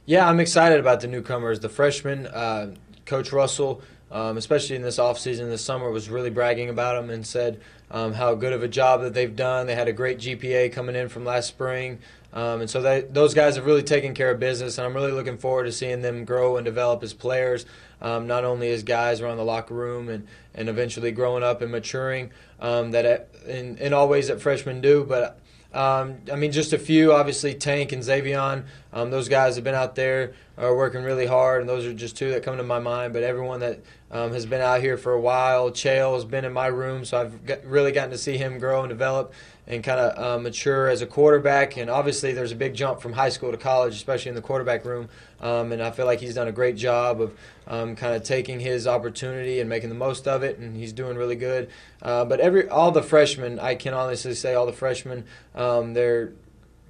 Yeah, 0.06 0.28
I'm 0.28 0.40
excited 0.40 0.80
about 0.80 1.02
the 1.02 1.08
newcomers. 1.08 1.60
The 1.60 1.70
freshmen, 1.70 2.28
uh, 2.28 2.76
Coach 3.06 3.32
Russell, 3.32 3.82
um, 4.12 4.38
especially 4.38 4.76
in 4.76 4.82
this 4.82 4.98
offseason 4.98 5.50
this 5.50 5.64
summer, 5.64 5.90
was 5.92 6.10
really 6.10 6.30
bragging 6.30 6.70
about 6.70 7.00
them 7.00 7.10
and 7.10 7.26
said 7.26 7.62
um, 7.92 8.14
how 8.14 8.36
good 8.36 8.54
of 8.54 8.64
a 8.64 8.68
job 8.68 9.02
that 9.02 9.14
they've 9.14 9.36
done. 9.36 9.68
They 9.68 9.76
had 9.76 9.88
a 9.88 9.94
great 9.94 10.18
GPA 10.18 10.72
coming 10.72 10.96
in 10.96 11.10
from 11.10 11.26
last 11.26 11.48
spring. 11.48 12.00
Um, 12.34 12.62
and 12.62 12.70
so 12.70 12.82
they, 12.82 13.02
those 13.02 13.34
guys 13.34 13.56
have 13.56 13.66
really 13.66 13.84
taken 13.84 14.16
care 14.16 14.32
of 14.32 14.40
business, 14.40 14.78
and 14.78 14.88
I'm 14.88 14.96
really 14.96 15.12
looking 15.12 15.38
forward 15.38 15.66
to 15.66 15.72
seeing 15.72 16.02
them 16.02 16.26
grow 16.26 16.58
and 16.58 16.66
develop 16.66 17.04
as 17.04 17.14
players, 17.14 17.66
um, 18.04 18.28
not 18.28 18.44
only 18.44 18.72
as 18.72 18.84
guys 18.84 19.22
around 19.22 19.38
the 19.38 19.44
locker 19.44 19.74
room 19.74 20.10
and, 20.10 20.28
and 20.54 20.70
eventually 20.70 21.12
growing 21.12 21.42
up 21.42 21.62
and 21.62 21.72
maturing 21.72 22.30
um, 22.60 22.92
that 22.92 23.06
at, 23.06 23.30
in, 23.48 23.78
in 23.80 23.94
all 23.94 24.08
ways 24.08 24.28
that 24.28 24.42
freshmen 24.42 24.82
do, 24.82 25.04
but 25.04 25.40
um, 25.74 26.18
I 26.32 26.36
mean, 26.36 26.52
just 26.52 26.72
a 26.72 26.78
few. 26.78 27.14
Obviously, 27.14 27.56
Tank 27.56 27.92
and 27.92 28.04
Ze'Vian. 28.04 28.66
Um, 28.92 29.10
those 29.10 29.28
guys 29.28 29.56
have 29.56 29.64
been 29.64 29.74
out 29.74 29.96
there 29.96 30.34
are 30.56 30.76
working 30.76 31.04
really 31.04 31.26
hard, 31.26 31.62
and 31.62 31.70
those 31.70 31.86
are 31.86 31.94
just 31.94 32.16
two 32.16 32.30
that 32.30 32.44
come 32.44 32.58
to 32.58 32.64
my 32.64 32.78
mind. 32.78 33.12
But 33.12 33.24
everyone 33.24 33.62
that 33.62 33.80
um, 34.12 34.34
has 34.34 34.46
been 34.46 34.62
out 34.62 34.82
here 34.82 34.98
for 34.98 35.14
a 35.14 35.20
while, 35.20 35.72
Chayil 35.72 36.14
has 36.14 36.26
been 36.26 36.46
in 36.46 36.54
my 36.54 36.68
room, 36.68 37.06
so 37.06 37.20
I've 37.20 37.44
got, 37.46 37.66
really 37.66 37.92
gotten 37.92 38.12
to 38.12 38.20
see 38.20 38.38
him 38.38 38.60
grow 38.60 38.82
and 38.82 38.90
develop 38.90 39.34
and 39.66 39.84
kind 39.84 40.00
of 40.00 40.18
uh, 40.18 40.42
mature 40.42 40.90
as 40.90 41.02
a 41.02 41.06
quarterback. 41.06 41.78
And 41.78 41.90
obviously, 41.90 42.34
there's 42.34 42.52
a 42.52 42.56
big 42.56 42.74
jump 42.74 43.02
from 43.02 43.14
high 43.14 43.30
school 43.30 43.52
to 43.52 43.58
college, 43.58 43.96
especially 43.96 44.30
in 44.30 44.36
the 44.36 44.42
quarterback 44.42 44.84
room. 44.86 45.10
Um, 45.40 45.72
and 45.72 45.82
I 45.82 45.92
feel 45.92 46.06
like 46.06 46.20
he's 46.20 46.36
done 46.36 46.48
a 46.48 46.52
great 46.52 46.76
job 46.76 47.22
of 47.22 47.38
um, 47.68 47.96
kind 47.96 48.14
of 48.14 48.24
taking 48.24 48.60
his 48.60 48.88
opportunity 48.88 49.60
and 49.60 49.70
making 49.70 49.90
the 49.90 49.96
most 49.96 50.28
of 50.28 50.44
it, 50.44 50.60
and 50.60 50.76
he's 50.76 50.94
doing 50.94 51.18
really 51.18 51.36
good. 51.36 51.70
Uh, 52.02 52.26
but 52.26 52.40
every 52.40 52.68
all 52.68 52.92
the 52.92 53.04
freshmen, 53.04 53.60
I 53.60 53.76
can 53.76 53.94
honestly 53.94 54.34
say, 54.34 54.54
all 54.54 54.66
the 54.66 54.74
freshmen, 54.74 55.26
um, 55.56 55.94
they're 55.94 56.34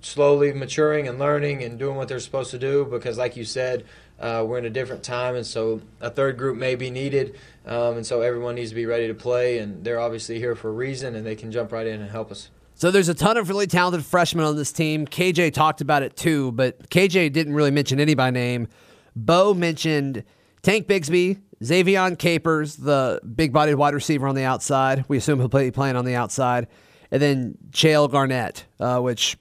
slowly 0.01 0.51
maturing 0.51 1.07
and 1.07 1.17
learning 1.17 1.63
and 1.63 1.79
doing 1.79 1.95
what 1.95 2.07
they're 2.07 2.19
supposed 2.19 2.51
to 2.51 2.59
do 2.59 2.85
because, 2.85 3.17
like 3.17 3.37
you 3.37 3.45
said, 3.45 3.85
uh, 4.19 4.43
we're 4.47 4.57
in 4.57 4.65
a 4.65 4.69
different 4.69 5.03
time, 5.03 5.35
and 5.35 5.45
so 5.45 5.81
a 5.99 6.09
third 6.09 6.37
group 6.37 6.57
may 6.57 6.75
be 6.75 6.89
needed, 6.89 7.35
um, 7.65 7.97
and 7.97 8.05
so 8.05 8.21
everyone 8.21 8.55
needs 8.55 8.69
to 8.69 8.75
be 8.75 8.85
ready 8.85 9.07
to 9.07 9.13
play, 9.13 9.57
and 9.57 9.83
they're 9.83 9.99
obviously 9.99 10.39
here 10.39 10.55
for 10.55 10.69
a 10.69 10.73
reason, 10.73 11.15
and 11.15 11.25
they 11.25 11.35
can 11.35 11.51
jump 11.51 11.71
right 11.71 11.87
in 11.87 12.01
and 12.01 12.09
help 12.11 12.31
us. 12.31 12.49
So 12.75 12.91
there's 12.91 13.09
a 13.09 13.13
ton 13.13 13.37
of 13.37 13.49
really 13.49 13.67
talented 13.67 14.05
freshmen 14.05 14.45
on 14.45 14.55
this 14.55 14.71
team. 14.71 15.05
KJ 15.05 15.53
talked 15.53 15.81
about 15.81 16.03
it 16.03 16.15
too, 16.15 16.51
but 16.53 16.89
KJ 16.89 17.31
didn't 17.31 17.53
really 17.53 17.71
mention 17.71 17.99
any 17.99 18.13
by 18.13 18.29
name. 18.29 18.67
Bo 19.15 19.53
mentioned 19.53 20.23
Tank 20.63 20.87
Bigsby, 20.87 21.39
Ze'Vian 21.61 22.17
Capers, 22.17 22.75
the 22.75 23.21
big-bodied 23.35 23.75
wide 23.75 23.93
receiver 23.93 24.27
on 24.27 24.35
the 24.35 24.43
outside. 24.43 25.05
We 25.07 25.17
assume 25.17 25.39
he'll 25.39 25.47
be 25.47 25.71
playing 25.71 25.95
on 25.95 26.05
the 26.05 26.15
outside, 26.15 26.67
and 27.11 27.21
then 27.21 27.57
Chayil 27.71 28.11
Garnett, 28.11 28.65
uh, 28.79 28.99
which 28.99 29.37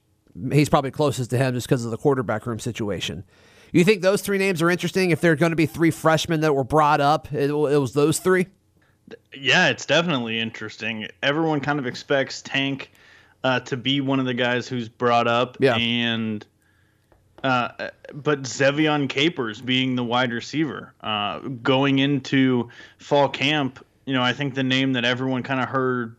he's 0.53 0.69
probably 0.69 0.91
closest 0.91 1.31
to 1.31 1.39
him 1.39 1.55
just 1.55 1.67
because 1.67 1.85
of 1.85 1.91
the 1.91 1.97
quarterback 1.97 2.47
room 2.47 2.59
situation. 2.59 3.25
You 3.73 3.85
think 3.85 4.03
those 4.03 4.21
three 4.21 4.39
names 4.39 4.61
are 4.61 4.69
interesting? 4.69 5.11
If 5.11 5.21
there 5.21 5.33
are 5.33 5.37
going 5.37 5.51
to 5.51 5.57
be 5.57 5.67
three 5.67 5.91
freshmen 5.91 6.41
that 6.41 6.55
were 6.55 6.65
brought 6.65 7.01
up, 7.01 7.33
it, 7.33 7.49
it 7.51 7.53
was 7.53 7.95
those 7.95 8.19
three. 8.19 8.47
Yeah, 9.35 9.69
it's 9.69 9.87
definitely 9.87 10.39
interesting. 10.39 11.09
Everyone 11.23 11.61
kind 11.61 11.79
of 11.79 11.87
expects 11.87 12.43
Tank 12.43 12.91
uh, 13.45 13.61
to 13.61 13.77
be 13.77 14.01
one 14.01 14.21
of 14.21 14.27
the 14.27 14.35
guys 14.35 14.69
who's 14.69 14.89
brought 14.89 15.27
up, 15.27 15.57
Yeah. 15.61 15.77
and 15.77 16.47
uh, 17.43 17.91
but 18.15 18.43
Ze'Vian 18.43 19.09
Capers 19.09 19.61
being 19.61 19.97
the 19.97 20.05
wide 20.05 20.33
receiver 20.33 20.95
uh, 21.01 21.41
going 21.41 21.99
into 21.99 22.69
fall 22.99 23.29
camp. 23.29 23.85
You 24.05 24.15
know, 24.15 24.23
I 24.23 24.33
think 24.33 24.55
the 24.55 24.63
name 24.63 24.93
that 24.93 25.05
everyone 25.05 25.43
kind 25.43 25.61
of 25.61 25.69
heard 25.69 26.15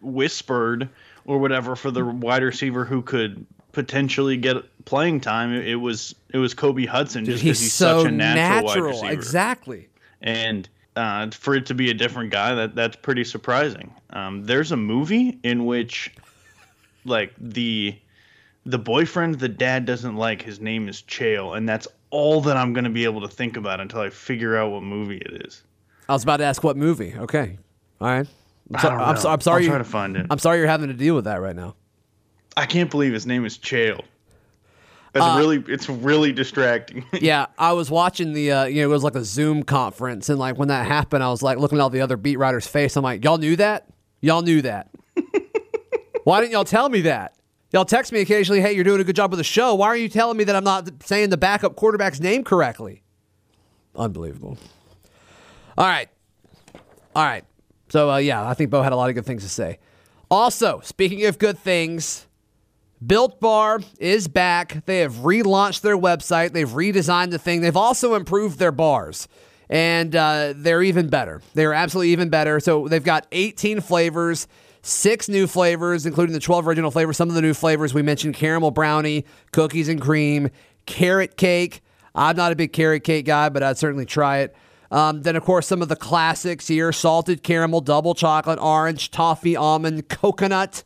whispered 0.00 0.88
or 1.26 1.38
whatever 1.38 1.76
for 1.76 1.90
the 1.90 2.04
wide 2.04 2.42
receiver 2.42 2.84
who 2.84 3.02
could 3.02 3.46
potentially 3.72 4.36
get 4.36 4.56
playing 4.84 5.20
time, 5.20 5.52
it, 5.52 5.76
was 5.76 6.14
it 6.32 6.38
was 6.38 6.54
Kobe 6.54 6.86
Hudson 6.86 7.24
just 7.24 7.42
he's, 7.42 7.50
because 7.52 7.60
he's, 7.60 7.72
so 7.72 8.02
such 8.02 8.08
a 8.08 8.10
natural, 8.10 8.66
natural. 8.66 8.84
wide 8.84 8.90
receiver. 8.90 9.12
Exactly. 9.12 9.88
And 10.22 10.68
uh, 10.96 11.30
for 11.30 11.54
it 11.54 11.66
to 11.66 11.74
be 11.74 11.90
a 11.90 11.94
different 11.94 12.30
guy, 12.30 12.54
that 12.54 12.74
that's 12.74 12.96
pretty 12.96 13.24
surprising. 13.24 13.92
Um, 14.10 14.44
there's 14.44 14.72
a 14.72 14.76
movie 14.76 15.38
in 15.42 15.66
which, 15.66 16.12
like 17.04 17.32
the 17.38 17.96
the 18.66 18.78
boyfriend 18.78 19.38
the 19.38 19.48
dad 19.48 19.84
doesn't 19.84 20.16
like, 20.16 20.40
his 20.42 20.58
name 20.60 20.88
is 20.88 21.02
Chale, 21.02 21.54
and 21.54 21.68
that's 21.68 21.86
all 22.10 22.40
that 22.42 22.56
I'm 22.56 22.72
gonna 22.72 22.90
be 22.90 23.04
able 23.04 23.20
to 23.22 23.28
think 23.28 23.56
about 23.56 23.80
until 23.80 24.00
I 24.00 24.10
figure 24.10 24.56
out 24.56 24.70
what 24.72 24.82
movie 24.82 25.18
it 25.18 25.46
is. 25.46 25.62
I 26.08 26.12
was 26.14 26.22
about 26.22 26.38
to 26.38 26.44
ask 26.44 26.62
what 26.64 26.76
movie. 26.76 27.14
Okay. 27.16 27.58
All 28.00 28.08
right. 28.08 28.26
I'm, 28.72 28.80
so- 28.80 28.88
I 28.88 28.90
don't 28.90 29.00
I'm, 29.00 29.16
so- 29.16 29.28
I'm 29.30 29.40
sorry. 29.40 29.66
I'll 29.66 29.72
you, 29.72 29.78
to 29.78 29.84
find 29.84 30.16
it. 30.16 30.26
I'm 30.30 30.38
sorry 30.38 30.58
you're 30.58 30.66
having 30.66 30.88
to 30.88 30.94
deal 30.94 31.14
with 31.14 31.24
that 31.24 31.40
right 31.40 31.56
now. 31.56 31.74
I 32.56 32.66
can't 32.66 32.90
believe 32.90 33.12
his 33.12 33.26
name 33.26 33.44
is 33.44 33.58
Chayil. 33.58 34.02
That's 35.12 35.26
Uh, 35.26 35.36
really 35.38 35.62
it's 35.68 35.88
really 35.88 36.32
distracting. 36.32 37.04
Yeah, 37.12 37.46
I 37.58 37.72
was 37.72 37.90
watching 37.90 38.32
the, 38.32 38.50
uh, 38.52 38.64
you 38.64 38.82
know, 38.82 38.88
it 38.88 38.92
was 38.92 39.04
like 39.04 39.14
a 39.14 39.24
Zoom 39.24 39.62
conference, 39.62 40.28
and 40.28 40.38
like 40.38 40.56
when 40.58 40.68
that 40.68 40.86
happened, 40.86 41.22
I 41.22 41.28
was 41.30 41.42
like 41.42 41.58
looking 41.58 41.78
at 41.78 41.82
all 41.82 41.90
the 41.90 42.00
other 42.00 42.16
beat 42.16 42.36
writers' 42.36 42.66
face. 42.66 42.96
I'm 42.96 43.02
like, 43.04 43.24
y'all 43.24 43.38
knew 43.38 43.56
that? 43.56 43.86
Y'all 44.20 44.42
knew 44.42 44.62
that? 44.62 44.88
Why 46.24 46.40
didn't 46.40 46.52
y'all 46.52 46.64
tell 46.64 46.88
me 46.88 47.02
that? 47.02 47.36
Y'all 47.72 47.84
text 47.84 48.12
me 48.12 48.20
occasionally, 48.20 48.60
hey, 48.60 48.72
you're 48.72 48.84
doing 48.84 49.00
a 49.00 49.04
good 49.04 49.16
job 49.16 49.30
with 49.30 49.38
the 49.38 49.44
show. 49.44 49.74
Why 49.74 49.88
are 49.88 49.96
you 49.96 50.08
telling 50.08 50.36
me 50.36 50.44
that 50.44 50.54
I'm 50.54 50.64
not 50.64 50.88
saying 51.02 51.30
the 51.30 51.36
backup 51.36 51.76
quarterback's 51.76 52.20
name 52.20 52.44
correctly? 52.44 53.02
Unbelievable. 53.96 54.58
All 55.76 55.86
right. 55.86 56.08
All 57.16 57.24
right. 57.24 57.44
So, 57.88 58.10
uh, 58.10 58.16
yeah, 58.18 58.48
I 58.48 58.54
think 58.54 58.70
Bo 58.70 58.82
had 58.82 58.92
a 58.92 58.96
lot 58.96 59.08
of 59.08 59.14
good 59.14 59.26
things 59.26 59.42
to 59.42 59.48
say. 59.48 59.78
Also, 60.30 60.80
speaking 60.82 61.26
of 61.26 61.38
good 61.38 61.58
things, 61.58 62.26
Built 63.04 63.40
Bar 63.40 63.80
is 63.98 64.28
back. 64.28 64.84
They 64.86 65.00
have 65.00 65.14
relaunched 65.16 65.82
their 65.82 65.96
website. 65.96 66.52
They've 66.52 66.68
redesigned 66.68 67.30
the 67.30 67.38
thing. 67.38 67.60
They've 67.60 67.76
also 67.76 68.14
improved 68.14 68.58
their 68.58 68.72
bars, 68.72 69.28
and 69.68 70.14
uh, 70.16 70.54
they're 70.56 70.82
even 70.82 71.08
better. 71.08 71.42
They're 71.54 71.74
absolutely 71.74 72.12
even 72.12 72.30
better. 72.30 72.60
So 72.60 72.88
they've 72.88 73.04
got 73.04 73.26
18 73.32 73.80
flavors, 73.80 74.48
six 74.84 75.28
new 75.28 75.46
flavors, 75.46 76.06
including 76.06 76.32
the 76.32 76.40
12 76.40 76.68
original 76.68 76.90
flavors. 76.90 77.16
Some 77.16 77.28
of 77.28 77.34
the 77.34 77.42
new 77.42 77.54
flavors 77.54 77.92
we 77.92 78.02
mentioned: 78.02 78.34
caramel 78.34 78.70
brownie, 78.70 79.24
cookies 79.52 79.88
and 79.88 80.00
cream, 80.00 80.50
carrot 80.86 81.36
cake. 81.36 81.80
I'm 82.14 82.36
not 82.36 82.52
a 82.52 82.56
big 82.56 82.72
carrot 82.72 83.02
cake 83.02 83.26
guy, 83.26 83.48
but 83.48 83.62
I'd 83.62 83.78
certainly 83.78 84.06
try 84.06 84.38
it. 84.38 84.54
Um, 84.90 85.22
then, 85.22 85.34
of 85.34 85.42
course, 85.42 85.66
some 85.66 85.82
of 85.82 85.88
the 85.88 85.96
classics 85.96 86.68
here 86.68 86.92
salted 86.92 87.42
caramel, 87.42 87.80
double 87.80 88.14
chocolate, 88.14 88.60
orange, 88.60 89.10
toffee, 89.10 89.56
almond, 89.56 90.08
coconut, 90.08 90.84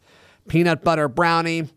peanut 0.48 0.82
butter 0.82 1.08
brownie. 1.08 1.68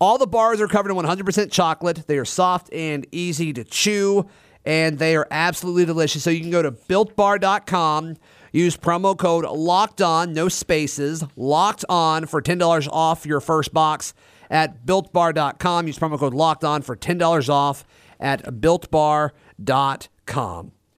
All 0.00 0.16
the 0.16 0.26
bars 0.26 0.58
are 0.62 0.68
covered 0.68 0.90
in 0.90 0.96
100% 0.96 1.52
chocolate. 1.52 2.06
They 2.06 2.16
are 2.16 2.24
soft 2.24 2.72
and 2.72 3.06
easy 3.12 3.52
to 3.52 3.62
chew, 3.62 4.26
and 4.64 4.98
they 4.98 5.16
are 5.16 5.28
absolutely 5.30 5.84
delicious. 5.84 6.22
So 6.22 6.30
you 6.30 6.40
can 6.40 6.50
go 6.50 6.62
to 6.62 6.72
builtbar.com, 6.72 8.16
use 8.56 8.76
promo 8.76 9.16
code 9.16 9.44
locked 9.44 10.02
on, 10.02 10.32
no 10.32 10.48
spaces, 10.48 11.24
locked 11.36 11.84
on 11.88 12.26
for 12.26 12.42
$10 12.42 12.88
off 12.90 13.26
your 13.26 13.40
first 13.40 13.72
box 13.74 14.14
at 14.50 14.84
builtbar.com. 14.86 15.86
Use 15.86 15.98
promo 15.98 16.18
code 16.18 16.34
locked 16.34 16.64
on 16.64 16.82
for 16.82 16.96
$10 16.96 17.48
off 17.48 17.84
at 18.20 18.44
builtbar.com. 18.44 19.32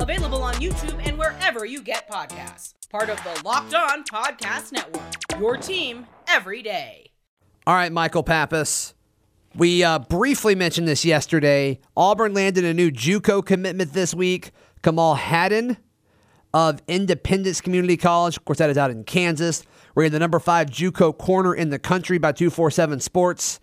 Available 0.00 0.42
on 0.42 0.54
YouTube 0.54 0.98
and 1.06 1.18
wherever 1.18 1.66
you 1.66 1.82
get 1.82 2.10
podcasts. 2.10 2.72
Part 2.88 3.10
of 3.10 3.22
the 3.22 3.42
Locked 3.44 3.74
On 3.74 4.02
Podcast 4.02 4.72
Network. 4.72 5.04
Your 5.38 5.58
team 5.58 6.06
every 6.26 6.62
day. 6.62 7.10
All 7.66 7.74
right, 7.74 7.92
Michael 7.92 8.22
Pappas. 8.22 8.94
We 9.54 9.84
uh, 9.84 9.98
briefly 9.98 10.54
mentioned 10.54 10.88
this 10.88 11.04
yesterday. 11.04 11.80
Auburn 11.98 12.32
landed 12.32 12.64
a 12.64 12.72
new 12.72 12.90
JUCO 12.90 13.44
commitment 13.44 13.92
this 13.92 14.14
week. 14.14 14.52
Kamal 14.82 15.16
Hadden 15.16 15.76
of 16.54 16.80
Independence 16.88 17.60
Community 17.60 17.98
College. 17.98 18.38
Of 18.38 18.46
course, 18.46 18.58
that 18.58 18.70
is 18.70 18.78
out 18.78 18.90
in 18.90 19.04
Kansas. 19.04 19.64
We're 19.94 20.04
in 20.04 20.12
the 20.12 20.18
number 20.18 20.38
five 20.38 20.70
JUCO 20.70 21.18
corner 21.18 21.54
in 21.54 21.68
the 21.68 21.78
country 21.78 22.16
by 22.16 22.32
247 22.32 23.00
Sports. 23.00 23.60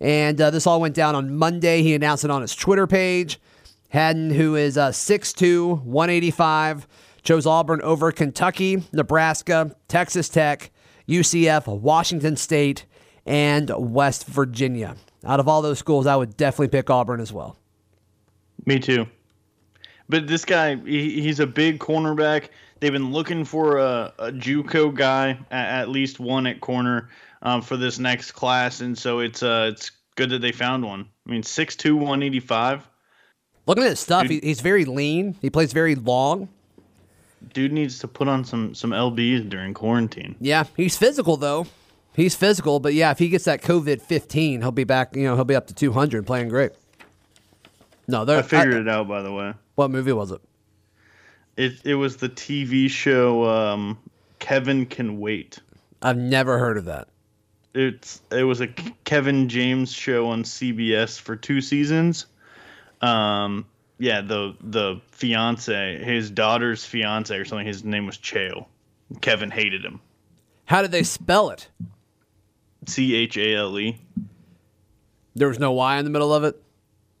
And 0.00 0.40
uh, 0.40 0.50
this 0.50 0.66
all 0.66 0.80
went 0.80 0.94
down 0.94 1.14
on 1.14 1.36
Monday. 1.36 1.82
He 1.82 1.94
announced 1.94 2.24
it 2.24 2.30
on 2.30 2.40
his 2.40 2.54
Twitter 2.56 2.86
page. 2.86 3.38
Hadden, 3.90 4.30
who 4.30 4.56
is 4.56 4.76
uh, 4.76 4.90
6'2, 4.90 5.82
185, 5.82 6.86
chose 7.22 7.46
Auburn 7.46 7.80
over 7.82 8.12
Kentucky, 8.12 8.82
Nebraska, 8.92 9.74
Texas 9.88 10.28
Tech, 10.28 10.70
UCF, 11.08 11.66
Washington 11.66 12.36
State, 12.36 12.84
and 13.24 13.70
West 13.76 14.26
Virginia. 14.26 14.96
Out 15.24 15.40
of 15.40 15.48
all 15.48 15.62
those 15.62 15.78
schools, 15.78 16.06
I 16.06 16.16
would 16.16 16.36
definitely 16.36 16.68
pick 16.68 16.90
Auburn 16.90 17.20
as 17.20 17.32
well. 17.32 17.56
Me 18.64 18.78
too. 18.78 19.06
But 20.08 20.26
this 20.26 20.44
guy, 20.44 20.76
he, 20.76 21.20
he's 21.20 21.40
a 21.40 21.46
big 21.46 21.78
cornerback. 21.78 22.48
They've 22.78 22.92
been 22.92 23.12
looking 23.12 23.44
for 23.44 23.78
a, 23.78 24.12
a 24.18 24.32
JUCO 24.32 24.94
guy, 24.94 25.38
at, 25.50 25.80
at 25.80 25.88
least 25.88 26.20
one 26.20 26.46
at 26.46 26.60
corner, 26.60 27.10
um, 27.42 27.62
for 27.62 27.76
this 27.76 27.98
next 27.98 28.32
class, 28.32 28.80
and 28.80 28.96
so 28.96 29.20
it's 29.20 29.42
uh, 29.42 29.70
it's 29.72 29.90
good 30.16 30.30
that 30.30 30.40
they 30.40 30.52
found 30.52 30.84
one. 30.84 31.08
I 31.26 31.30
mean, 31.30 31.42
6'2", 31.42 31.94
185. 31.94 32.88
Looking 33.66 33.84
at 33.84 33.90
his 33.90 34.00
stuff, 34.00 34.22
he, 34.24 34.28
Dude. 34.36 34.44
he's 34.44 34.60
very 34.60 34.84
lean. 34.84 35.36
He 35.42 35.50
plays 35.50 35.72
very 35.72 35.94
long. 35.94 36.48
Dude 37.52 37.72
needs 37.72 37.98
to 38.00 38.08
put 38.08 38.28
on 38.28 38.44
some 38.44 38.74
some 38.74 38.90
lbs 38.90 39.48
during 39.48 39.74
quarantine. 39.74 40.34
Yeah, 40.40 40.64
he's 40.76 40.96
physical 40.96 41.36
though. 41.36 41.66
He's 42.14 42.34
physical, 42.34 42.80
but 42.80 42.94
yeah, 42.94 43.10
if 43.10 43.18
he 43.18 43.28
gets 43.28 43.44
that 43.44 43.62
COVID 43.62 44.00
fifteen, 44.00 44.62
he'll 44.62 44.72
be 44.72 44.84
back. 44.84 45.14
You 45.14 45.24
know, 45.24 45.34
he'll 45.36 45.44
be 45.44 45.54
up 45.54 45.66
to 45.68 45.74
two 45.74 45.92
hundred, 45.92 46.26
playing 46.26 46.48
great. 46.48 46.72
No, 48.08 48.24
they're- 48.24 48.38
I 48.38 48.42
figured 48.42 48.74
it 48.74 48.88
out, 48.88 49.08
by 49.08 49.22
the 49.22 49.32
way. 49.32 49.52
What 49.74 49.90
movie 49.90 50.12
was 50.12 50.30
it? 50.30 50.40
It 51.56 51.74
it 51.84 51.94
was 51.94 52.16
the 52.16 52.28
TV 52.28 52.88
show 52.90 53.44
um, 53.44 53.98
Kevin 54.38 54.86
Can 54.86 55.18
Wait. 55.20 55.58
I've 56.02 56.16
never 56.18 56.58
heard 56.58 56.78
of 56.78 56.84
that. 56.86 57.08
It's 57.74 58.20
it 58.30 58.44
was 58.44 58.60
a 58.60 58.68
Kevin 59.04 59.48
James 59.48 59.92
show 59.92 60.28
on 60.28 60.42
CBS 60.42 61.20
for 61.20 61.36
two 61.36 61.60
seasons. 61.60 62.26
Um, 63.00 63.66
yeah, 63.98 64.20
the 64.20 64.54
the 64.60 65.00
fiance, 65.10 66.02
his 66.04 66.30
daughter's 66.30 66.84
fiance 66.84 67.36
or 67.36 67.44
something. 67.44 67.66
His 67.66 67.84
name 67.84 68.06
was 68.06 68.18
Chale. 68.18 68.68
Kevin 69.20 69.50
hated 69.50 69.84
him. 69.84 70.00
How 70.66 70.82
did 70.82 70.90
they 70.90 71.02
spell 71.02 71.50
it? 71.50 71.68
C 72.86 73.14
H 73.14 73.36
A 73.36 73.54
L 73.54 73.78
E. 73.78 73.98
There 75.34 75.48
was 75.48 75.58
no 75.58 75.72
Y 75.72 75.98
in 75.98 76.04
the 76.04 76.10
middle 76.10 76.32
of 76.32 76.44
it. 76.44 76.60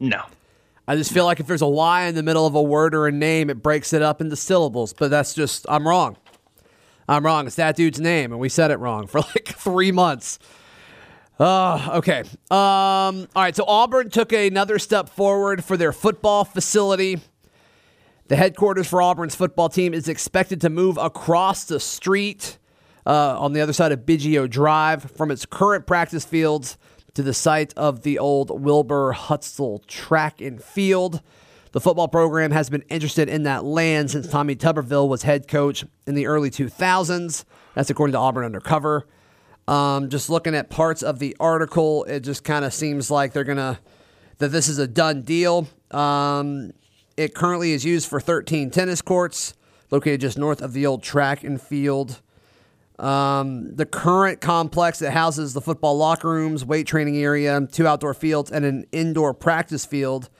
No. 0.00 0.22
I 0.88 0.94
just 0.96 1.12
feel 1.12 1.24
like 1.24 1.40
if 1.40 1.46
there's 1.46 1.62
a 1.62 1.68
Y 1.68 2.04
in 2.04 2.14
the 2.14 2.22
middle 2.22 2.46
of 2.46 2.54
a 2.54 2.62
word 2.62 2.94
or 2.94 3.06
a 3.06 3.12
name, 3.12 3.50
it 3.50 3.62
breaks 3.62 3.92
it 3.92 4.02
up 4.02 4.20
into 4.20 4.36
syllables. 4.36 4.92
But 4.92 5.10
that's 5.10 5.34
just 5.34 5.66
I'm 5.68 5.86
wrong. 5.86 6.16
I'm 7.08 7.24
wrong. 7.24 7.46
It's 7.46 7.56
that 7.56 7.76
dude's 7.76 8.00
name, 8.00 8.32
and 8.32 8.40
we 8.40 8.48
said 8.48 8.70
it 8.70 8.78
wrong 8.78 9.06
for 9.06 9.20
like 9.34 9.48
three 9.48 9.92
months. 9.92 10.38
Uh, 11.38 11.90
okay. 11.96 12.20
Um, 12.20 13.28
all 13.36 13.42
right. 13.42 13.54
So 13.54 13.64
Auburn 13.66 14.10
took 14.10 14.32
another 14.32 14.78
step 14.78 15.08
forward 15.08 15.64
for 15.64 15.76
their 15.76 15.92
football 15.92 16.44
facility. 16.44 17.20
The 18.28 18.36
headquarters 18.36 18.88
for 18.88 19.02
Auburn's 19.02 19.34
football 19.34 19.68
team 19.68 19.94
is 19.94 20.08
expected 20.08 20.60
to 20.62 20.70
move 20.70 20.96
across 20.96 21.64
the 21.64 21.78
street 21.78 22.58
uh, 23.04 23.38
on 23.38 23.52
the 23.52 23.60
other 23.60 23.72
side 23.72 23.92
of 23.92 24.00
Biggio 24.00 24.48
Drive 24.50 25.10
from 25.12 25.30
its 25.30 25.46
current 25.46 25.86
practice 25.86 26.24
fields 26.24 26.76
to 27.14 27.22
the 27.22 27.34
site 27.34 27.72
of 27.76 28.02
the 28.02 28.18
old 28.18 28.62
Wilbur 28.62 29.14
Hutsell 29.14 29.86
track 29.86 30.40
and 30.40 30.62
field. 30.62 31.22
The 31.72 31.80
football 31.80 32.08
program 32.08 32.50
has 32.50 32.68
been 32.68 32.82
interested 32.88 33.28
in 33.28 33.44
that 33.44 33.64
land 33.64 34.10
since 34.10 34.28
Tommy 34.28 34.56
Tuberville 34.56 35.08
was 35.08 35.22
head 35.22 35.46
coach 35.46 35.84
in 36.06 36.14
the 36.14 36.26
early 36.26 36.50
2000s. 36.50 37.44
That's 37.74 37.90
according 37.90 38.12
to 38.12 38.18
Auburn 38.18 38.44
Undercover. 38.44 39.06
Um, 39.68 40.10
just 40.10 40.30
looking 40.30 40.54
at 40.54 40.70
parts 40.70 41.02
of 41.02 41.18
the 41.18 41.36
article, 41.40 42.04
it 42.04 42.20
just 42.20 42.44
kind 42.44 42.64
of 42.64 42.72
seems 42.72 43.10
like 43.10 43.32
they're 43.32 43.44
gonna 43.44 43.78
that 44.38 44.48
this 44.48 44.68
is 44.68 44.78
a 44.78 44.86
done 44.86 45.22
deal. 45.22 45.66
Um, 45.90 46.72
it 47.16 47.34
currently 47.34 47.72
is 47.72 47.84
used 47.84 48.08
for 48.08 48.20
13 48.20 48.70
tennis 48.70 49.00
courts 49.00 49.54
located 49.90 50.20
just 50.20 50.38
north 50.38 50.62
of 50.62 50.72
the 50.72 50.86
old 50.86 51.02
track 51.02 51.44
and 51.44 51.60
field. 51.60 52.20
Um, 52.98 53.74
the 53.74 53.86
current 53.86 54.40
complex 54.40 54.98
that 55.00 55.12
houses 55.12 55.52
the 55.52 55.60
football 55.60 55.96
locker 55.96 56.28
rooms, 56.28 56.64
weight 56.64 56.86
training 56.86 57.16
area, 57.18 57.66
two 57.70 57.86
outdoor 57.86 58.14
fields, 58.14 58.50
and 58.50 58.64
an 58.64 58.86
indoor 58.90 59.34
practice 59.34 59.84
field 59.84 60.30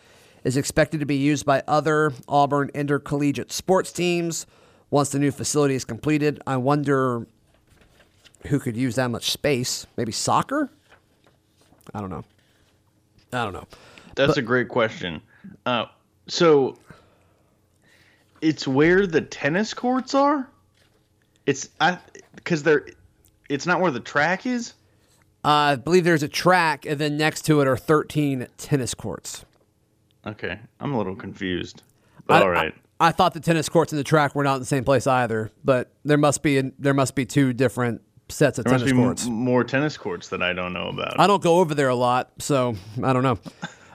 is 0.42 0.56
expected 0.56 1.00
to 1.00 1.06
be 1.06 1.16
used 1.16 1.45
by 1.45 1.62
other 1.68 2.12
Auburn 2.28 2.71
intercollegiate 2.75 3.52
sports 3.52 3.92
teams 3.92 4.47
once 4.90 5.11
the 5.11 5.18
new 5.18 5.30
facility 5.30 5.75
is 5.75 5.85
completed. 5.85 6.40
I 6.47 6.56
wonder 6.56 7.26
who 8.47 8.59
could 8.59 8.76
use 8.76 8.97
that 8.97 9.11
much 9.11 9.31
space. 9.31 9.87
Maybe 9.97 10.12
soccer? 10.12 10.71
I 11.95 12.00
don't 12.00 12.11
know. 12.11 12.25
I 13.33 13.45
don't 13.45 13.52
know. 13.52 13.66
That's 14.14 14.37
a 14.37 14.43
great 14.43 14.69
question. 14.69 15.21
Uh, 15.64 15.87
so 16.26 16.78
it's 18.40 18.66
where 18.66 19.07
the 19.07 19.21
tennis 19.21 19.75
courts 19.75 20.14
are. 20.14 20.49
It's 21.47 21.69
I 21.81 21.99
because 22.35 22.62
they're. 22.62 22.87
It's 23.49 23.66
not 23.66 23.81
where 23.81 23.93
the 23.93 24.00
track 24.00 24.47
is. 24.47 24.75
Uh, 25.45 25.49
I 25.49 25.76
believe 25.76 26.02
there's 26.05 26.25
a 26.25 26.28
track, 26.28 26.87
and 26.87 26.99
then 26.99 27.16
next 27.16 27.43
to 27.43 27.61
it 27.61 27.69
are 27.69 27.76
13 27.76 28.49
tennis 28.59 28.95
courts. 28.95 29.45
Okay, 30.26 30.59
I'm 30.81 30.93
a 30.93 30.99
little 30.99 31.14
confused. 31.14 31.83
But 32.26 32.43
I, 32.43 32.45
all 32.45 32.50
right. 32.50 32.75
I, 32.99 33.09
I 33.09 33.12
thought 33.12 33.35
the 33.35 33.40
tennis 33.40 33.69
courts 33.69 33.93
and 33.93 33.99
the 33.99 34.05
track 34.05 34.35
were 34.35 34.43
not 34.43 34.55
in 34.55 34.61
the 34.61 34.66
same 34.66 34.85
place 34.85 35.07
either, 35.07 35.52
but 35.64 35.93
there 36.05 36.19
must 36.19 36.43
be 36.43 36.73
there 36.78 36.95
must 36.95 37.14
be 37.14 37.25
two 37.26 37.52
different 37.52 38.02
sets 38.28 38.59
of 38.59 38.64
there 38.64 38.78
tennis 38.78 38.92
be 38.92 38.99
m- 38.99 39.04
courts. 39.04 39.26
more 39.26 39.64
tennis 39.64 39.97
courts 39.97 40.28
that 40.28 40.42
I 40.42 40.52
don't 40.52 40.73
know 40.73 40.88
about. 40.88 41.18
I 41.18 41.26
don't 41.26 41.42
go 41.42 41.59
over 41.59 41.75
there 41.75 41.88
a 41.88 41.95
lot, 41.95 42.30
so 42.38 42.75
I 43.02 43.12
don't 43.12 43.23
know. 43.23 43.38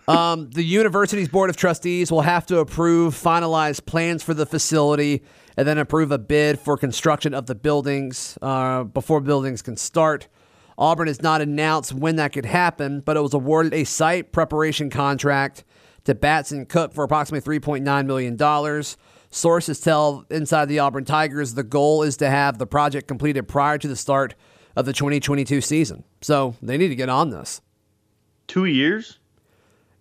Um, 0.08 0.50
the 0.54 0.64
university's 0.64 1.30
board 1.30 1.50
of 1.50 1.58
trustees 1.58 2.12
will 2.12 2.22
have 2.22 2.46
to 2.48 2.60
approve 2.60 3.14
finalized 3.16 3.86
plans 3.86 4.24
for 4.24 4.34
the 4.34 4.46
facility 4.46 5.24
and 5.58 5.68
then 5.68 5.78
approve 5.78 6.12
a 6.12 6.18
bid 6.18 6.60
for 6.60 6.78
construction 6.78 7.34
of 7.34 7.46
the 7.46 7.56
buildings 7.56 8.38
uh, 8.42 8.84
before 8.84 9.20
buildings 9.20 9.62
can 9.62 9.76
start. 9.76 10.28
Auburn 10.78 11.08
has 11.08 11.22
not 11.22 11.42
announced 11.42 11.94
when 11.94 12.16
that 12.16 12.32
could 12.34 12.46
happen, 12.46 13.02
but 13.02 13.18
it 13.18 13.22
was 13.22 13.34
awarded 13.34 13.74
a 13.74 13.84
site 13.84 14.32
preparation 14.32 14.90
contract 14.90 15.64
to 16.06 16.16
Batson 16.16 16.66
Cook 16.66 16.94
for 16.94 17.04
approximately 17.04 17.60
$3.9 17.60 18.06
million. 18.06 18.84
Sources 19.32 19.80
tell 19.80 20.26
Inside 20.30 20.66
the 20.66 20.80
Auburn 20.80 21.06
Tigers 21.06 21.54
the 21.54 21.64
goal 21.64 22.04
is 22.04 22.18
to 22.18 22.30
have 22.30 22.58
the 22.58 22.68
project 22.68 23.08
completed 23.08 23.48
prior 23.48 23.78
to 23.78 23.88
the 23.88 23.96
start 23.96 24.36
of 24.76 24.86
the 24.86 24.94
2022 24.94 25.62
season. 25.62 26.04
So 26.22 26.56
they 26.62 26.78
need 26.78 26.90
to 26.90 26.96
get 26.96 27.10
on 27.10 27.30
this. 27.30 27.62
Two 28.48 28.66
years. 28.66 29.20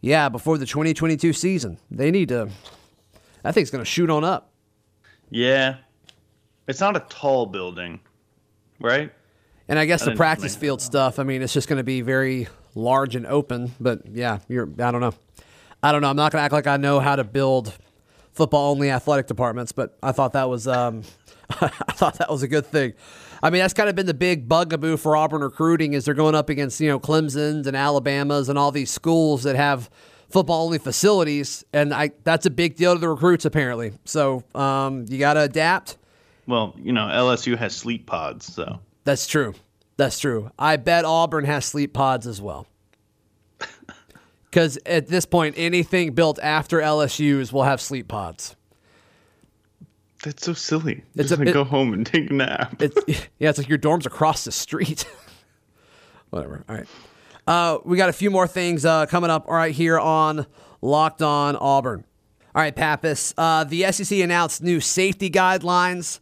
Yeah, 0.01 0.29
before 0.29 0.59
the 0.59 0.67
2022 0.67 1.33
season. 1.33 1.79
They 1.91 2.11
need 2.11 2.29
to. 2.31 2.51
That 3.43 3.55
thing's 3.55 3.71
going 3.71 3.85
to 3.85 3.91
shoot 3.91 4.11
on 4.11 4.25
up. 4.25 4.53
Yeah, 5.31 5.77
it's 6.67 6.81
not 6.81 6.97
a 6.97 7.01
tall 7.09 7.47
building, 7.47 8.01
right? 8.81 9.13
And 9.69 9.79
I 9.79 9.85
guess 9.85 10.05
the 10.05 10.17
practice 10.17 10.57
field 10.57 10.83
stuff, 10.83 11.21
I 11.21 11.23
mean, 11.23 11.43
it's 11.43 11.53
just 11.53 11.69
going 11.69 11.77
to 11.77 11.85
be 11.85 12.01
very 12.01 12.49
large 12.75 13.15
and 13.15 13.25
open. 13.27 13.73
But 13.79 14.03
yeah, 14.07 14.41
you're, 14.49 14.69
I 14.81 14.91
don't 14.91 15.01
know. 15.01 15.15
I 15.83 15.93
don't 15.93 16.03
know. 16.03 16.11
I'm 16.11 16.17
not 16.17 16.33
going 16.33 16.41
to 16.41 16.45
act 16.45 16.53
like 16.53 16.67
I 16.67 16.77
know 16.77 16.99
how 16.99 17.15
to 17.15 17.23
build 17.23 17.79
football 18.41 18.71
only 18.71 18.91
athletic 18.91 19.27
departments, 19.27 19.71
but 19.71 19.99
I 20.03 20.13
thought 20.13 20.33
that 20.33 20.49
was, 20.49 20.67
um, 20.67 21.03
I 21.61 21.93
thought 21.93 22.15
that 22.15 22.31
was 22.31 22.43
a 22.43 22.49
good 22.49 22.65
thing. 22.65 22.95
I 23.43 23.51
mean, 23.51 23.61
that's 23.61 23.75
kind 23.75 23.91
of 23.91 23.95
been 23.95 24.07
the 24.07 24.15
big 24.15 24.49
bugaboo 24.49 24.97
for 24.97 25.15
Auburn 25.15 25.43
recruiting 25.43 25.93
is 25.93 26.07
they're 26.07 26.15
going 26.15 26.35
up 26.35 26.49
against, 26.49 26.81
you 26.81 26.89
know, 26.89 26.99
Clemson's 26.99 27.67
and 27.67 27.77
Alabama's 27.77 28.49
and 28.49 28.59
all 28.59 28.73
these 28.73 28.91
schools 28.91 29.43
that 29.43 29.57
have 29.57 29.91
football 30.31 30.65
only 30.65 30.79
facilities. 30.79 31.67
And 31.75 31.93
I, 31.93 32.13
that's 32.25 32.47
a 32.47 32.51
big 32.51 32.77
deal 32.77 32.95
to 32.95 32.99
the 32.99 33.11
recruits, 33.11 33.45
apparently. 33.45 33.93
So 34.07 34.43
um, 34.55 35.05
you 35.11 35.19
got 35.19 35.35
to 35.35 35.43
adapt. 35.43 35.99
Well, 36.47 36.75
you 36.79 36.95
know, 36.95 37.03
LSU 37.03 37.59
has 37.59 37.77
sleep 37.77 38.07
pods, 38.07 38.51
so 38.51 38.81
That's 39.05 39.27
true. 39.27 39.53
That's 39.99 40.19
true. 40.19 40.51
I 40.59 40.77
bet 40.77 41.05
Auburn 41.05 41.45
has 41.45 41.67
sleep 41.67 41.93
pods 41.93 42.27
as 42.27 42.41
well. 42.41 42.67
Because 44.51 44.79
at 44.85 45.07
this 45.07 45.27
point, 45.27 45.55
anything 45.57 46.13
built 46.13 46.39
after 46.43 46.81
LSU's 46.81 47.53
will 47.53 47.63
have 47.63 47.81
sleep 47.81 48.09
pods. 48.09 48.57
that's 50.25 50.45
so 50.45 50.53
silly. 50.55 51.05
It's 51.15 51.29
Just 51.29 51.33
a 51.33 51.37
like 51.37 51.47
bit- 51.47 51.55
go 51.55 51.65
home 51.65 51.93
and 51.95 52.05
take 52.05 52.31
a 52.31 52.35
nap. 52.35 52.83
It's 52.83 52.97
yeah, 53.39 53.49
it's 53.51 53.59
like 53.59 53.69
your 53.69 53.79
dorm's 53.79 54.07
across 54.07 54.45
the 54.45 54.53
street. 54.53 55.05
Whatever. 56.31 56.65
All 56.69 56.77
right. 56.77 56.87
Uh, 57.47 57.79
we 57.85 57.97
got 57.97 58.09
a 58.09 58.13
few 58.13 58.31
more 58.31 58.47
things 58.47 58.85
uh, 58.85 59.07
coming 59.07 59.31
up. 59.31 59.47
All 59.49 59.55
right, 59.55 59.75
here 59.75 59.99
on 59.99 60.47
Locked 60.83 61.23
On 61.23 61.57
Auburn. 61.57 62.05
All 62.55 62.63
right, 62.63 62.75
Pappas. 62.75 63.35
Uh, 63.39 63.65
the 63.65 63.91
SEC 63.93 64.19
announced 64.19 64.63
new 64.63 64.81
safety 64.81 65.31
guidelines. 65.31 66.21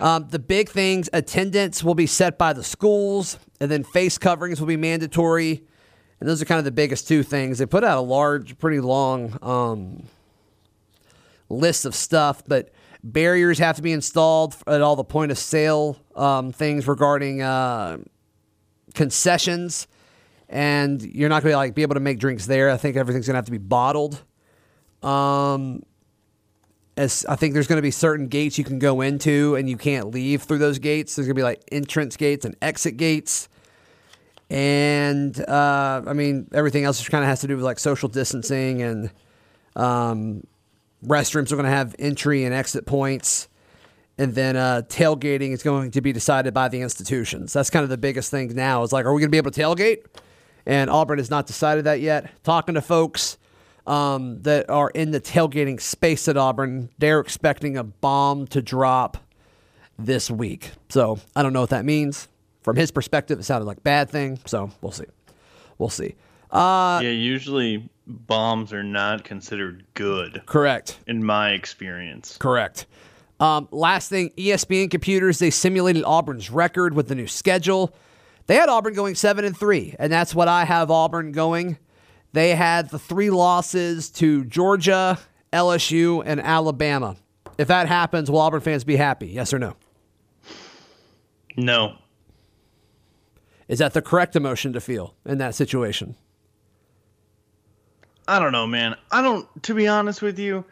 Um, 0.00 0.26
the 0.28 0.38
big 0.38 0.68
things: 0.68 1.08
attendance 1.12 1.82
will 1.82 1.94
be 1.94 2.06
set 2.06 2.38
by 2.38 2.52
the 2.52 2.62
schools, 2.64 3.38
and 3.60 3.70
then 3.70 3.82
face 3.84 4.18
coverings 4.18 4.60
will 4.60 4.66
be 4.68 4.76
mandatory. 4.76 5.62
And 6.22 6.28
those 6.28 6.40
are 6.40 6.44
kind 6.44 6.60
of 6.60 6.64
the 6.64 6.70
biggest 6.70 7.08
two 7.08 7.24
things. 7.24 7.58
They 7.58 7.66
put 7.66 7.82
out 7.82 7.98
a 7.98 8.00
large, 8.00 8.56
pretty 8.56 8.78
long 8.78 9.36
um, 9.42 10.04
list 11.48 11.84
of 11.84 11.96
stuff, 11.96 12.44
but 12.46 12.70
barriers 13.02 13.58
have 13.58 13.74
to 13.74 13.82
be 13.82 13.90
installed 13.90 14.54
at 14.68 14.82
all 14.82 14.94
the 14.94 15.02
point 15.02 15.32
of 15.32 15.38
sale 15.38 15.96
um, 16.14 16.52
things 16.52 16.86
regarding 16.86 17.42
uh, 17.42 17.98
concessions, 18.94 19.88
and 20.48 21.02
you're 21.02 21.28
not 21.28 21.42
going 21.42 21.54
to 21.54 21.56
like 21.56 21.74
be 21.74 21.82
able 21.82 21.94
to 21.94 22.00
make 22.00 22.20
drinks 22.20 22.46
there. 22.46 22.70
I 22.70 22.76
think 22.76 22.96
everything's 22.96 23.26
going 23.26 23.34
to 23.34 23.38
have 23.38 23.46
to 23.46 23.50
be 23.50 23.58
bottled. 23.58 24.22
Um, 25.02 25.82
as 26.96 27.26
I 27.28 27.34
think 27.34 27.54
there's 27.54 27.66
going 27.66 27.78
to 27.78 27.82
be 27.82 27.90
certain 27.90 28.28
gates 28.28 28.58
you 28.58 28.64
can 28.64 28.78
go 28.78 29.00
into 29.00 29.56
and 29.56 29.68
you 29.68 29.76
can't 29.76 30.12
leave 30.12 30.44
through 30.44 30.58
those 30.58 30.78
gates. 30.78 31.16
There's 31.16 31.26
going 31.26 31.34
to 31.34 31.40
be 31.40 31.42
like 31.42 31.64
entrance 31.72 32.16
gates 32.16 32.44
and 32.44 32.54
exit 32.62 32.96
gates. 32.96 33.48
And 34.52 35.40
uh, 35.48 36.02
I 36.06 36.12
mean, 36.12 36.46
everything 36.52 36.84
else 36.84 36.98
just 36.98 37.10
kind 37.10 37.24
of 37.24 37.28
has 37.28 37.40
to 37.40 37.46
do 37.46 37.56
with 37.56 37.64
like 37.64 37.78
social 37.78 38.10
distancing 38.10 38.82
and 38.82 39.10
um, 39.74 40.46
restrooms 41.02 41.50
are 41.52 41.56
going 41.56 41.64
to 41.64 41.70
have 41.70 41.96
entry 41.98 42.44
and 42.44 42.52
exit 42.52 42.84
points. 42.84 43.48
And 44.18 44.34
then 44.34 44.56
uh, 44.56 44.82
tailgating 44.88 45.52
is 45.52 45.62
going 45.62 45.92
to 45.92 46.02
be 46.02 46.12
decided 46.12 46.52
by 46.52 46.68
the 46.68 46.82
institutions. 46.82 47.54
That's 47.54 47.70
kind 47.70 47.82
of 47.82 47.88
the 47.88 47.96
biggest 47.96 48.30
thing 48.30 48.54
now. 48.54 48.82
Is 48.82 48.92
like, 48.92 49.06
are 49.06 49.14
we 49.14 49.22
going 49.22 49.30
to 49.30 49.32
be 49.32 49.38
able 49.38 49.52
to 49.52 49.58
tailgate? 49.58 50.04
And 50.66 50.90
Auburn 50.90 51.16
has 51.16 51.30
not 51.30 51.46
decided 51.46 51.84
that 51.84 52.02
yet. 52.02 52.30
Talking 52.44 52.74
to 52.74 52.82
folks 52.82 53.38
um, 53.86 54.42
that 54.42 54.68
are 54.68 54.90
in 54.90 55.12
the 55.12 55.20
tailgating 55.20 55.80
space 55.80 56.28
at 56.28 56.36
Auburn, 56.36 56.90
they're 56.98 57.20
expecting 57.20 57.78
a 57.78 57.84
bomb 57.84 58.46
to 58.48 58.60
drop 58.60 59.16
this 59.98 60.30
week. 60.30 60.72
So 60.90 61.20
I 61.34 61.42
don't 61.42 61.54
know 61.54 61.62
what 61.62 61.70
that 61.70 61.86
means. 61.86 62.28
From 62.62 62.76
his 62.76 62.90
perspective, 62.90 63.40
it 63.40 63.42
sounded 63.42 63.66
like 63.66 63.78
a 63.78 63.82
bad 63.82 64.10
thing. 64.10 64.38
So 64.46 64.70
we'll 64.80 64.92
see. 64.92 65.04
We'll 65.78 65.88
see. 65.88 66.14
Uh, 66.50 67.00
yeah, 67.02 67.10
usually 67.10 67.88
bombs 68.06 68.72
are 68.72 68.82
not 68.82 69.24
considered 69.24 69.84
good 69.94 70.42
correct. 70.46 70.98
in 71.06 71.24
my 71.24 71.52
experience. 71.52 72.36
Correct. 72.36 72.86
Um, 73.40 73.68
last 73.72 74.08
thing, 74.08 74.30
ESPN 74.36 74.90
computers 74.90 75.38
they 75.38 75.50
simulated 75.50 76.04
Auburn's 76.04 76.50
record 76.50 76.94
with 76.94 77.08
the 77.08 77.14
new 77.14 77.26
schedule. 77.26 77.94
They 78.46 78.56
had 78.56 78.68
Auburn 78.68 78.94
going 78.94 79.14
seven 79.14 79.44
and 79.44 79.56
three, 79.56 79.96
and 79.98 80.12
that's 80.12 80.34
what 80.34 80.48
I 80.48 80.64
have 80.64 80.90
Auburn 80.90 81.32
going. 81.32 81.78
They 82.32 82.54
had 82.54 82.90
the 82.90 82.98
three 82.98 83.30
losses 83.30 84.10
to 84.12 84.44
Georgia, 84.44 85.18
LSU, 85.52 86.22
and 86.24 86.40
Alabama. 86.40 87.16
If 87.58 87.68
that 87.68 87.88
happens, 87.88 88.30
will 88.30 88.40
Auburn 88.40 88.60
fans 88.60 88.84
be 88.84 88.96
happy? 88.96 89.28
Yes 89.28 89.52
or 89.52 89.58
no? 89.58 89.76
No, 91.56 91.96
Is 93.72 93.78
that 93.78 93.94
the 93.94 94.02
correct 94.02 94.36
emotion 94.36 94.74
to 94.74 94.82
feel 94.82 95.14
in 95.24 95.38
that 95.38 95.54
situation? 95.54 96.14
I 98.28 98.38
don't 98.38 98.52
know, 98.52 98.66
man. 98.66 98.96
I 99.10 99.22
don't. 99.22 99.48
To 99.62 99.72
be 99.72 99.88
honest 99.88 100.20
with 100.20 100.38
you, 100.38 100.66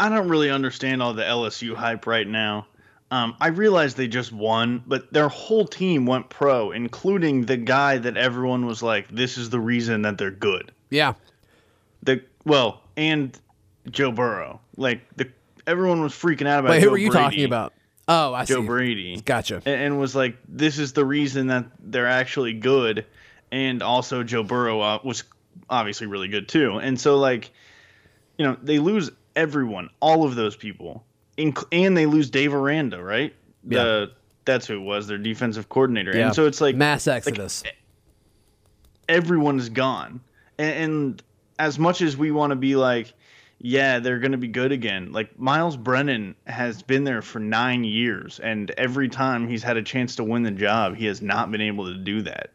I 0.00 0.08
don't 0.08 0.28
really 0.28 0.50
understand 0.50 1.00
all 1.00 1.14
the 1.14 1.22
LSU 1.22 1.76
hype 1.76 2.08
right 2.08 2.26
now. 2.26 2.66
Um, 3.12 3.36
I 3.40 3.48
realize 3.50 3.94
they 3.94 4.08
just 4.08 4.32
won, 4.32 4.82
but 4.84 5.12
their 5.12 5.28
whole 5.28 5.64
team 5.64 6.06
went 6.06 6.28
pro, 6.28 6.72
including 6.72 7.42
the 7.44 7.56
guy 7.56 7.98
that 7.98 8.16
everyone 8.16 8.66
was 8.66 8.82
like, 8.82 9.06
"This 9.10 9.38
is 9.38 9.50
the 9.50 9.60
reason 9.60 10.02
that 10.02 10.18
they're 10.18 10.32
good." 10.32 10.72
Yeah. 10.90 11.12
The 12.02 12.20
well, 12.44 12.82
and 12.96 13.38
Joe 13.92 14.10
Burrow. 14.10 14.60
Like 14.76 15.02
the 15.14 15.30
everyone 15.68 16.02
was 16.02 16.14
freaking 16.14 16.48
out 16.48 16.58
about. 16.58 16.70
Wait, 16.70 16.80
who 16.80 16.86
Joe 16.86 16.90
were 16.90 16.98
you 16.98 17.10
Brady, 17.12 17.24
talking 17.24 17.44
about? 17.44 17.74
Oh, 18.12 18.34
I 18.34 18.44
Joe 18.44 18.62
see. 18.62 18.66
Brady. 18.66 19.20
Gotcha. 19.20 19.62
and, 19.64 20.00
was 20.00 20.16
like, 20.16 20.36
"This 20.48 20.78
is 20.78 20.92
the 20.94 21.04
reason 21.04 21.46
that 21.46 21.66
they're 21.78 22.08
actually 22.08 22.54
good," 22.54 23.06
and 23.52 23.82
also 23.82 24.24
Joe 24.24 24.42
Burrow 24.42 24.80
uh, 24.80 24.98
was 25.04 25.22
obviously 25.68 26.08
really 26.08 26.26
good 26.26 26.48
too. 26.48 26.78
And 26.78 27.00
so, 27.00 27.18
like, 27.18 27.52
you 28.36 28.44
know, 28.44 28.56
they 28.60 28.80
lose 28.80 29.10
everyone, 29.36 29.90
all 30.00 30.24
of 30.24 30.34
those 30.34 30.56
people, 30.56 31.04
inc- 31.38 31.64
and 31.70 31.96
they 31.96 32.06
lose 32.06 32.30
Dave 32.30 32.52
Aranda, 32.52 33.00
right? 33.00 33.32
Yeah. 33.68 33.82
The, 33.82 34.12
that's 34.44 34.66
who 34.66 34.76
it 34.76 34.84
was, 34.84 35.06
their 35.06 35.18
defensive 35.18 35.68
coordinator. 35.68 36.16
Yeah. 36.16 36.26
And 36.26 36.34
so 36.34 36.46
it's 36.46 36.60
like 36.60 36.74
mass 36.74 37.06
exodus. 37.06 37.62
everyone 39.08 39.58
is 39.58 39.68
gone. 39.68 40.20
And, 40.58 40.74
and 40.74 41.22
as 41.58 41.78
much 41.78 42.00
as 42.02 42.16
we 42.16 42.32
want 42.32 42.50
to 42.50 42.56
be 42.56 42.74
like, 42.74 43.12
yeah, 43.62 43.98
they're 43.98 44.18
going 44.18 44.32
to 44.32 44.38
be 44.38 44.48
good 44.48 44.72
again. 44.72 45.12
Like 45.12 45.38
Myles 45.38 45.76
Brennan 45.76 46.34
has 46.46 46.82
been 46.82 47.04
there 47.04 47.20
for 47.20 47.40
nine 47.40 47.84
years, 47.84 48.40
and 48.40 48.70
every 48.72 49.10
time 49.10 49.46
he's 49.46 49.62
had 49.62 49.76
a 49.76 49.82
chance 49.82 50.16
to 50.16 50.24
win 50.24 50.42
the 50.42 50.50
job, 50.50 50.96
he 50.96 51.04
has 51.06 51.20
not 51.20 51.50
been 51.52 51.60
able 51.60 51.86
to 51.86 51.98
do 51.98 52.22
that. 52.22 52.52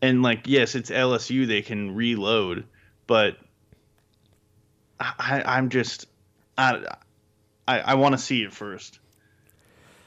And 0.00 0.22
like, 0.22 0.42
yes, 0.46 0.76
it's 0.76 0.90
LSU; 0.90 1.44
they 1.48 1.60
can 1.60 1.96
reload, 1.96 2.64
but 3.08 3.36
I, 5.00 5.42
I'm 5.44 5.70
just, 5.70 6.06
I, 6.56 6.84
I, 7.66 7.80
I 7.80 7.94
want 7.94 8.12
to 8.12 8.18
see 8.18 8.44
it 8.44 8.52
first. 8.52 9.00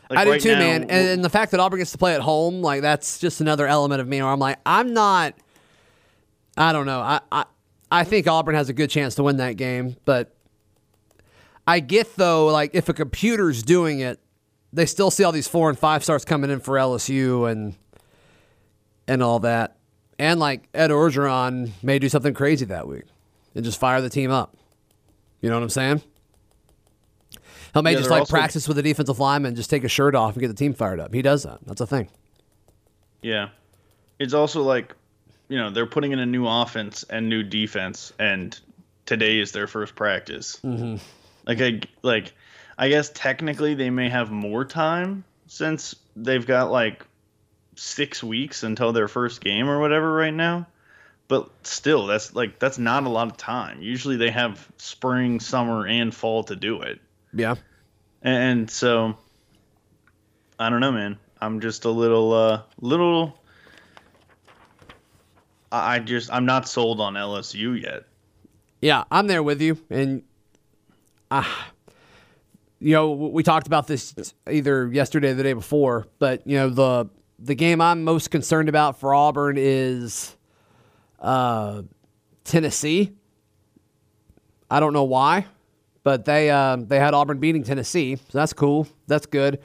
Like 0.09 0.19
I 0.19 0.23
do 0.23 0.31
right 0.31 0.41
too, 0.41 0.53
now, 0.53 0.59
man. 0.59 0.81
And, 0.83 0.91
and 0.91 1.25
the 1.25 1.29
fact 1.29 1.51
that 1.51 1.59
Auburn 1.59 1.79
gets 1.79 1.91
to 1.91 1.97
play 1.97 2.15
at 2.15 2.21
home, 2.21 2.61
like 2.61 2.81
that's 2.81 3.19
just 3.19 3.41
another 3.41 3.67
element 3.67 3.99
of 3.99 4.07
me 4.07 4.21
where 4.21 4.31
I'm 4.31 4.39
like, 4.39 4.59
I'm 4.65 4.93
not. 4.93 5.35
I 6.57 6.71
don't 6.71 6.85
know. 6.85 7.01
I, 7.01 7.19
I 7.31 7.45
I 7.91 8.03
think 8.03 8.27
Auburn 8.27 8.55
has 8.55 8.69
a 8.69 8.73
good 8.73 8.89
chance 8.89 9.15
to 9.15 9.23
win 9.23 9.37
that 9.37 9.53
game, 9.53 9.95
but 10.05 10.35
I 11.67 11.79
get 11.79 12.15
though, 12.15 12.47
like 12.47 12.71
if 12.73 12.89
a 12.89 12.93
computer's 12.93 13.63
doing 13.63 13.99
it, 13.99 14.19
they 14.71 14.85
still 14.85 15.09
see 15.11 15.23
all 15.23 15.31
these 15.31 15.47
four 15.47 15.69
and 15.69 15.77
five 15.77 16.03
stars 16.03 16.23
coming 16.25 16.49
in 16.51 16.59
for 16.59 16.75
LSU 16.75 17.49
and 17.51 17.75
and 19.07 19.23
all 19.23 19.39
that, 19.39 19.77
and 20.19 20.39
like 20.39 20.67
Ed 20.73 20.91
Orgeron 20.91 21.71
may 21.81 21.97
do 21.97 22.09
something 22.09 22.33
crazy 22.35 22.65
that 22.65 22.87
week 22.87 23.05
and 23.55 23.65
just 23.65 23.79
fire 23.79 24.01
the 24.01 24.09
team 24.09 24.29
up. 24.29 24.55
You 25.41 25.49
know 25.49 25.55
what 25.55 25.63
I'm 25.63 25.69
saying? 25.69 26.01
He'll 27.73 27.81
may 27.81 27.91
Yeah, 27.93 27.97
just 27.99 28.09
like 28.09 28.21
also- 28.21 28.31
practice 28.35 28.67
with 28.67 28.77
the 28.77 28.83
defensive 28.83 29.19
lineman, 29.19 29.55
just 29.55 29.69
take 29.69 29.83
a 29.83 29.87
shirt 29.87 30.13
off 30.15 30.33
and 30.33 30.41
get 30.41 30.47
the 30.49 30.53
team 30.53 30.73
fired 30.73 30.99
up. 30.99 31.13
He 31.13 31.21
does 31.21 31.43
that. 31.43 31.59
That's 31.65 31.81
a 31.81 31.87
thing. 31.87 32.09
Yeah. 33.21 33.49
It's 34.19 34.33
also 34.33 34.61
like, 34.63 34.95
you 35.49 35.57
know, 35.57 35.71
they're 35.71 35.85
putting 35.85 36.13
in 36.13 36.19
a 36.19 36.25
new 36.25 36.47
offense 36.47 37.03
and 37.03 37.27
new 37.27 37.43
defense, 37.43 38.13
and 38.17 38.57
today 39.05 39.39
is 39.39 39.51
their 39.51 39.67
first 39.67 39.95
practice. 39.95 40.59
Mm-hmm. 40.63 40.95
Like, 41.45 41.61
I, 41.61 41.81
like, 42.03 42.33
I 42.77 42.87
guess 42.87 43.11
technically 43.13 43.73
they 43.73 43.89
may 43.89 44.07
have 44.09 44.31
more 44.31 44.63
time 44.63 45.25
since 45.47 45.95
they've 46.15 46.45
got 46.45 46.71
like 46.71 47.05
six 47.75 48.23
weeks 48.23 48.63
until 48.63 48.93
their 48.93 49.07
first 49.07 49.41
game 49.41 49.69
or 49.69 49.79
whatever 49.79 50.13
right 50.13 50.33
now. 50.33 50.67
But 51.27 51.49
still, 51.63 52.07
that's 52.07 52.33
like 52.33 52.57
that's 52.59 52.77
not 52.77 53.03
a 53.03 53.09
lot 53.09 53.27
of 53.27 53.37
time. 53.37 53.81
Usually 53.81 54.17
they 54.17 54.31
have 54.31 54.67
spring, 54.77 55.39
summer, 55.39 55.85
and 55.85 56.13
fall 56.13 56.43
to 56.45 56.55
do 56.55 56.81
it. 56.81 56.99
Yeah. 57.33 57.55
And 58.21 58.69
so 58.69 59.15
I 60.59 60.69
don't 60.69 60.79
know, 60.79 60.91
man. 60.91 61.17
I'm 61.39 61.61
just 61.61 61.85
a 61.85 61.89
little 61.89 62.33
uh 62.33 62.61
little 62.81 63.39
I 65.71 65.99
just 65.99 66.31
I'm 66.31 66.45
not 66.45 66.67
sold 66.67 66.99
on 66.99 67.13
LSU 67.13 67.81
yet. 67.81 68.03
Yeah, 68.81 69.03
I'm 69.11 69.27
there 69.27 69.43
with 69.43 69.61
you. 69.61 69.77
And, 69.89 70.23
uh, 71.29 71.43
you 72.79 72.93
know, 72.93 73.11
we 73.11 73.43
talked 73.43 73.67
about 73.67 73.87
this 73.87 74.13
either 74.49 74.89
yesterday 74.91 75.31
or 75.31 75.33
the 75.33 75.43
day 75.43 75.53
before, 75.53 76.07
but, 76.17 76.45
you 76.47 76.57
know, 76.57 76.69
the 76.69 77.09
the 77.41 77.55
game 77.55 77.81
I'm 77.81 78.03
most 78.03 78.31
concerned 78.31 78.69
about 78.69 78.99
for 78.99 79.13
Auburn 79.13 79.55
is 79.57 80.35
uh, 81.19 81.83
Tennessee. 82.43 83.11
I 84.69 84.79
don't 84.79 84.93
know 84.93 85.05
why, 85.05 85.45
but 86.03 86.25
they 86.25 86.49
uh, 86.49 86.77
they 86.77 86.99
had 86.99 87.13
Auburn 87.13 87.39
beating 87.39 87.63
Tennessee, 87.63 88.17
so 88.17 88.37
that's 88.37 88.53
cool. 88.53 88.87
That's 89.07 89.25
good. 89.25 89.59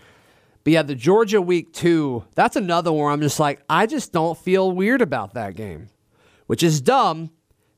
But 0.62 0.72
yeah, 0.72 0.82
the 0.82 0.94
Georgia 0.94 1.42
week 1.42 1.72
two, 1.72 2.24
that's 2.34 2.56
another 2.56 2.90
one. 2.90 3.12
I'm 3.12 3.20
just 3.20 3.38
like, 3.38 3.60
I 3.68 3.86
just 3.86 4.12
don't 4.12 4.38
feel 4.38 4.72
weird 4.72 5.02
about 5.02 5.34
that 5.34 5.56
game, 5.56 5.88
which 6.46 6.62
is 6.62 6.80
dumb 6.80 7.30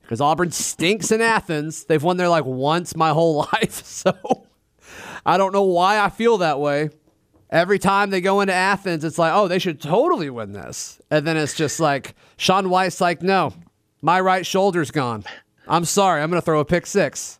because 0.02 0.20
Auburn 0.20 0.50
stinks 0.50 1.11
in 1.11 1.20
Athens. 1.20 1.85
They've 1.85 2.02
won 2.02 2.16
there 2.16 2.29
like 2.29 2.44
once 2.44 2.94
my 2.94 3.11
whole 3.11 3.37
life, 3.52 3.85
so 3.85 4.46
I 5.24 5.37
don't 5.37 5.52
know 5.52 5.64
why 5.64 5.98
I 5.98 6.09
feel 6.09 6.38
that 6.38 6.61
way. 6.61 6.90
Every 7.50 7.79
time 7.79 8.11
they 8.11 8.20
go 8.20 8.40
into 8.40 8.52
Athens, 8.55 9.05
it's 9.05 9.18
like, 9.18 9.33
oh, 9.33 9.46
they 9.46 9.61
should 9.61 9.81
totally 9.81 10.31
win 10.31 10.52
this, 10.52 11.00
and 11.11 11.26
then 11.26 11.37
it's 11.37 11.55
just 11.55 11.79
like 11.79 12.14
Sean 12.37 12.70
White's 12.70 13.00
like, 13.00 13.22
no, 13.22 13.52
my 14.02 14.20
right 14.20 14.44
shoulder's 14.44 14.90
gone. 14.90 15.24
I'm 15.68 15.85
sorry, 15.85 16.22
I'm 16.22 16.31
gonna 16.31 16.42
throw 16.42 16.61
a 16.61 16.64
pick 16.64 16.87
six. 16.87 17.38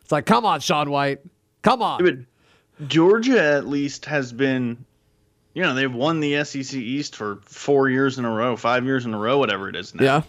It's 0.00 0.12
like, 0.12 0.26
come 0.26 0.44
on, 0.44 0.60
Sean 0.60 0.90
White, 0.90 1.20
come 1.62 1.82
on. 1.82 2.02
But 2.02 2.88
Georgia 2.88 3.42
at 3.42 3.66
least 3.68 4.06
has 4.06 4.32
been 4.32 4.84
you 5.54 5.62
know, 5.62 5.74
they've 5.74 5.92
won 5.92 6.20
the 6.20 6.44
SEC 6.44 6.74
East 6.74 7.14
for 7.14 7.38
4 7.44 7.90
years 7.90 8.18
in 8.18 8.24
a 8.24 8.30
row, 8.30 8.56
5 8.56 8.84
years 8.84 9.04
in 9.04 9.12
a 9.12 9.18
row 9.18 9.36
whatever 9.36 9.68
it 9.68 9.76
is 9.76 9.94
now. 9.94 10.02
Yeah. 10.04 10.22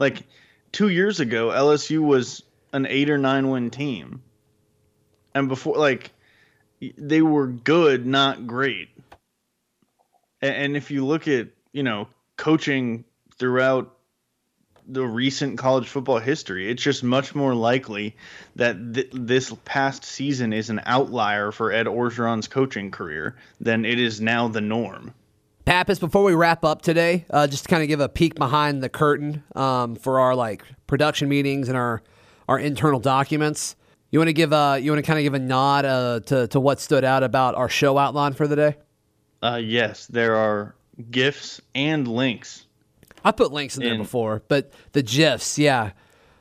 Like 0.00 0.26
2 0.72 0.88
years 0.88 1.20
ago 1.20 1.50
LSU 1.50 2.00
was 2.00 2.42
an 2.72 2.86
8 2.86 3.10
or 3.10 3.18
9 3.18 3.50
win 3.50 3.70
team. 3.70 4.22
And 5.34 5.48
before 5.48 5.76
like 5.76 6.10
they 6.80 7.22
were 7.22 7.46
good, 7.46 8.06
not 8.06 8.46
great. 8.46 8.88
A- 10.42 10.46
And 10.46 10.76
if 10.76 10.90
you 10.90 11.06
look 11.06 11.28
at, 11.28 11.48
you 11.72 11.82
know, 11.82 12.08
coaching 12.36 13.04
throughout 13.38 13.96
the 14.88 15.06
recent 15.06 15.58
college 15.58 15.86
football 15.88 16.18
history, 16.18 16.68
it's 16.70 16.82
just 16.82 17.04
much 17.04 17.34
more 17.34 17.54
likely 17.54 18.16
that 18.56 18.94
th- 18.94 19.10
this 19.12 19.54
past 19.64 20.04
season 20.04 20.52
is 20.52 20.70
an 20.70 20.80
outlier 20.84 21.52
for 21.52 21.70
Ed 21.70 21.86
Orgeron's 21.86 22.48
coaching 22.48 22.90
career 22.90 23.36
than 23.60 23.84
it 23.84 24.00
is 24.00 24.20
now 24.20 24.48
the 24.48 24.60
norm. 24.62 25.14
Pappas, 25.64 25.98
before 25.98 26.24
we 26.24 26.34
wrap 26.34 26.64
up 26.64 26.82
today, 26.82 27.24
uh, 27.30 27.46
just 27.46 27.64
to 27.64 27.68
kind 27.68 27.82
of 27.82 27.88
give 27.88 28.00
a 28.00 28.08
peek 28.08 28.34
behind 28.34 28.82
the 28.82 28.88
curtain 28.88 29.44
um, 29.54 29.94
for 29.94 30.18
our 30.20 30.34
like 30.34 30.64
production 30.86 31.28
meetings 31.28 31.68
and 31.68 31.76
our 31.76 32.02
our 32.48 32.58
internal 32.58 32.98
documents. 32.98 33.76
You 34.10 34.18
want 34.18 34.28
to 34.28 34.32
give 34.32 34.52
uh 34.52 34.78
you 34.80 34.90
want 34.90 35.04
to 35.04 35.06
kind 35.06 35.18
of 35.18 35.22
give 35.22 35.34
a 35.34 35.38
nod 35.38 35.84
uh, 35.84 36.20
to 36.26 36.48
to 36.48 36.58
what 36.58 36.80
stood 36.80 37.04
out 37.04 37.22
about 37.22 37.54
our 37.54 37.68
show 37.68 37.96
outline 37.98 38.32
for 38.32 38.48
the 38.48 38.56
day. 38.56 38.76
Uh, 39.42 39.60
yes, 39.62 40.06
there 40.06 40.34
are 40.34 40.74
gifs 41.10 41.60
and 41.74 42.08
links. 42.08 42.66
I 43.24 43.32
put 43.32 43.52
links 43.52 43.76
in 43.76 43.84
there 43.84 43.96
before, 43.96 44.42
but 44.48 44.72
the 44.92 45.02
gifs, 45.02 45.58
yeah. 45.58 45.92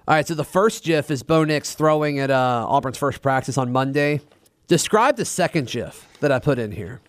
All 0.08 0.16
right, 0.16 0.26
so 0.26 0.34
the 0.34 0.46
first 0.46 0.86
gif 0.86 1.12
is 1.12 1.24
Bo 1.24 1.44
Nix 1.44 1.76
throwing 1.76 2.20
at 2.20 2.32
uh, 2.32 2.66
Auburn's 2.68 2.98
first 2.98 3.22
practice 3.22 3.58
on 3.58 3.72
Monday. 3.72 4.22
Describe 4.68 5.18
the 5.18 5.26
second 5.26 5.68
gif 5.68 6.08
that 6.20 6.32
I 6.32 6.40
put 6.40 6.58
in 6.58 6.72
here. 6.72 7.02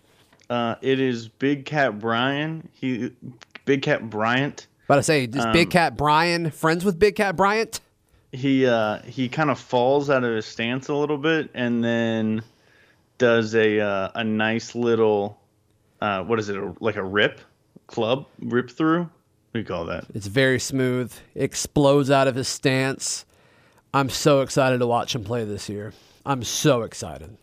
Uh, 0.51 0.75
it 0.81 0.99
is 0.99 1.29
Big 1.29 1.63
Cat 1.65 1.97
Brian. 1.97 2.67
He, 2.73 3.11
Big 3.63 3.81
Kat 3.83 4.09
Bryant. 4.09 4.67
But 4.87 4.97
I 4.97 5.01
say, 5.01 5.23
is 5.23 5.45
Big 5.53 5.67
Um, 5.67 5.71
Cat 5.71 5.95
Brian 5.97 6.51
friends 6.51 6.83
with 6.83 6.99
Big 6.99 7.15
Kat 7.15 7.35
Bryant? 7.37 7.79
he 8.33 8.65
uh 8.65 8.99
he 9.01 9.27
kind 9.27 9.49
of 9.49 9.59
falls 9.59 10.09
out 10.09 10.23
of 10.23 10.33
his 10.33 10.45
stance 10.45 10.87
a 10.87 10.93
little 10.95 11.17
bit 11.17 11.49
and 11.53 11.83
then 11.83 12.41
does 13.17 13.53
a 13.55 13.77
uh, 13.81 14.09
a 14.15 14.23
nice 14.23 14.73
little 14.73 15.37
uh 15.99 16.23
what 16.23 16.39
is 16.39 16.47
it 16.47 16.55
a, 16.55 16.73
like 16.79 16.95
a 16.95 17.03
rip 17.03 17.41
club 17.87 18.25
rip 18.39 18.69
through 18.71 19.01
what 19.01 19.09
do 19.53 19.59
you 19.59 19.65
call 19.65 19.85
that 19.85 20.05
It's 20.13 20.27
very 20.27 20.59
smooth. 20.59 21.13
Explodes 21.35 22.09
out 22.09 22.29
of 22.29 22.35
his 22.35 22.47
stance. 22.47 23.25
I'm 23.93 24.09
so 24.09 24.39
excited 24.39 24.79
to 24.79 24.87
watch 24.87 25.13
him 25.13 25.25
play 25.25 25.43
this 25.43 25.67
year. 25.67 25.91
I'm 26.25 26.43
so 26.43 26.83
excited. 26.83 27.35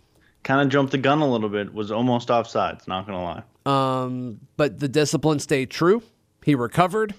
Kind 0.49 0.63
of 0.63 0.69
jumped 0.71 0.91
the 0.93 0.99
gun 0.99 1.21
a 1.21 1.31
little 1.31 1.51
bit 1.51 1.73
was 1.75 1.91
almost 1.93 2.29
offsides 2.29 2.89
not 2.89 3.07
gonna 3.07 3.23
lie 3.23 3.43
Um, 3.67 4.41
but 4.57 4.81
the 4.81 4.89
discipline 4.89 5.39
stayed 5.41 5.69
true. 5.71 6.03
He 6.43 6.55
recovered, 6.55 7.15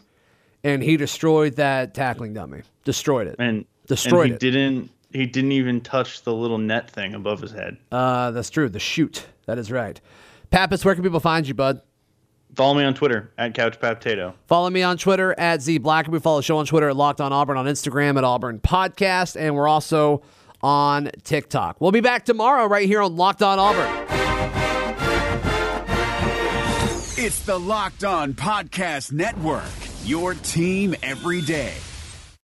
and 0.63 0.82
he 0.82 0.98
destroyed 0.98 1.56
that 1.58 1.94
tackling 1.94 2.34
dummy. 2.34 2.63
Destroyed 2.84 3.28
it. 3.28 3.36
and 3.38 3.65
Destroyed 3.88 4.32
and 4.32 4.42
he 4.42 4.48
it. 4.48 4.52
didn't 4.52 4.92
he 5.12 5.26
didn't 5.28 5.52
even 5.52 5.80
touch 5.82 6.24
the 6.24 6.34
little 6.34 6.58
net 6.58 6.89
thing 6.89 7.13
above 7.13 7.39
his 7.42 7.52
head 7.52 7.78
Uh, 7.92 8.32
that's 8.32 8.50
true. 8.50 8.68
The 8.68 8.80
shoot. 8.80 9.26
That 9.46 9.58
is 9.60 9.72
right. 9.72 10.00
Pappas, 10.52 10.84
where 10.84 10.96
can 10.96 11.04
people 11.04 11.20
find 11.20 11.48
you, 11.48 11.54
bud? 11.54 11.82
follow 12.56 12.74
me 12.74 12.84
on 12.84 12.96
twitter 12.96 13.32
at 13.38 13.54
couch 13.54 13.80
potato 13.80 14.34
Follow 14.48 14.72
me 14.72 14.82
on 14.82 14.98
Twitter 14.98 15.39
at 15.39 15.62
Z 15.62 15.80
Blackerby. 15.82 16.20
Follow 16.20 16.39
the 16.39 16.44
show 16.44 16.58
on 16.58 16.65
Twitter 16.65 16.89
at 16.89 16.96
Locked 16.96 17.22
On 17.22 17.32
Auburn, 17.32 17.58
on 17.58 17.68
Instagram 17.68 18.18
at 18.18 18.24
Auburn 18.24 18.60
Podcast, 18.60 19.39
and 19.39 19.56
we're 19.56 19.68
also 19.68 20.24
on 20.62 21.10
TikTok. 21.24 21.80
We'll 21.80 21.91
be 21.91 22.02
back 22.02 22.26
tomorrow 22.26 22.65
right 22.67 22.88
here 22.88 23.02
on 23.02 23.15
Locked 23.15 23.41
On 23.41 23.60
Auburn. 23.60 24.06
It's 27.22 27.43
the 27.45 27.60
Locked 27.60 28.04
On 28.04 28.34
Podcast 28.34 29.12
Network, 29.12 29.63
your 30.06 30.36
team 30.36 30.95
every 31.04 31.41
day. 31.41 31.74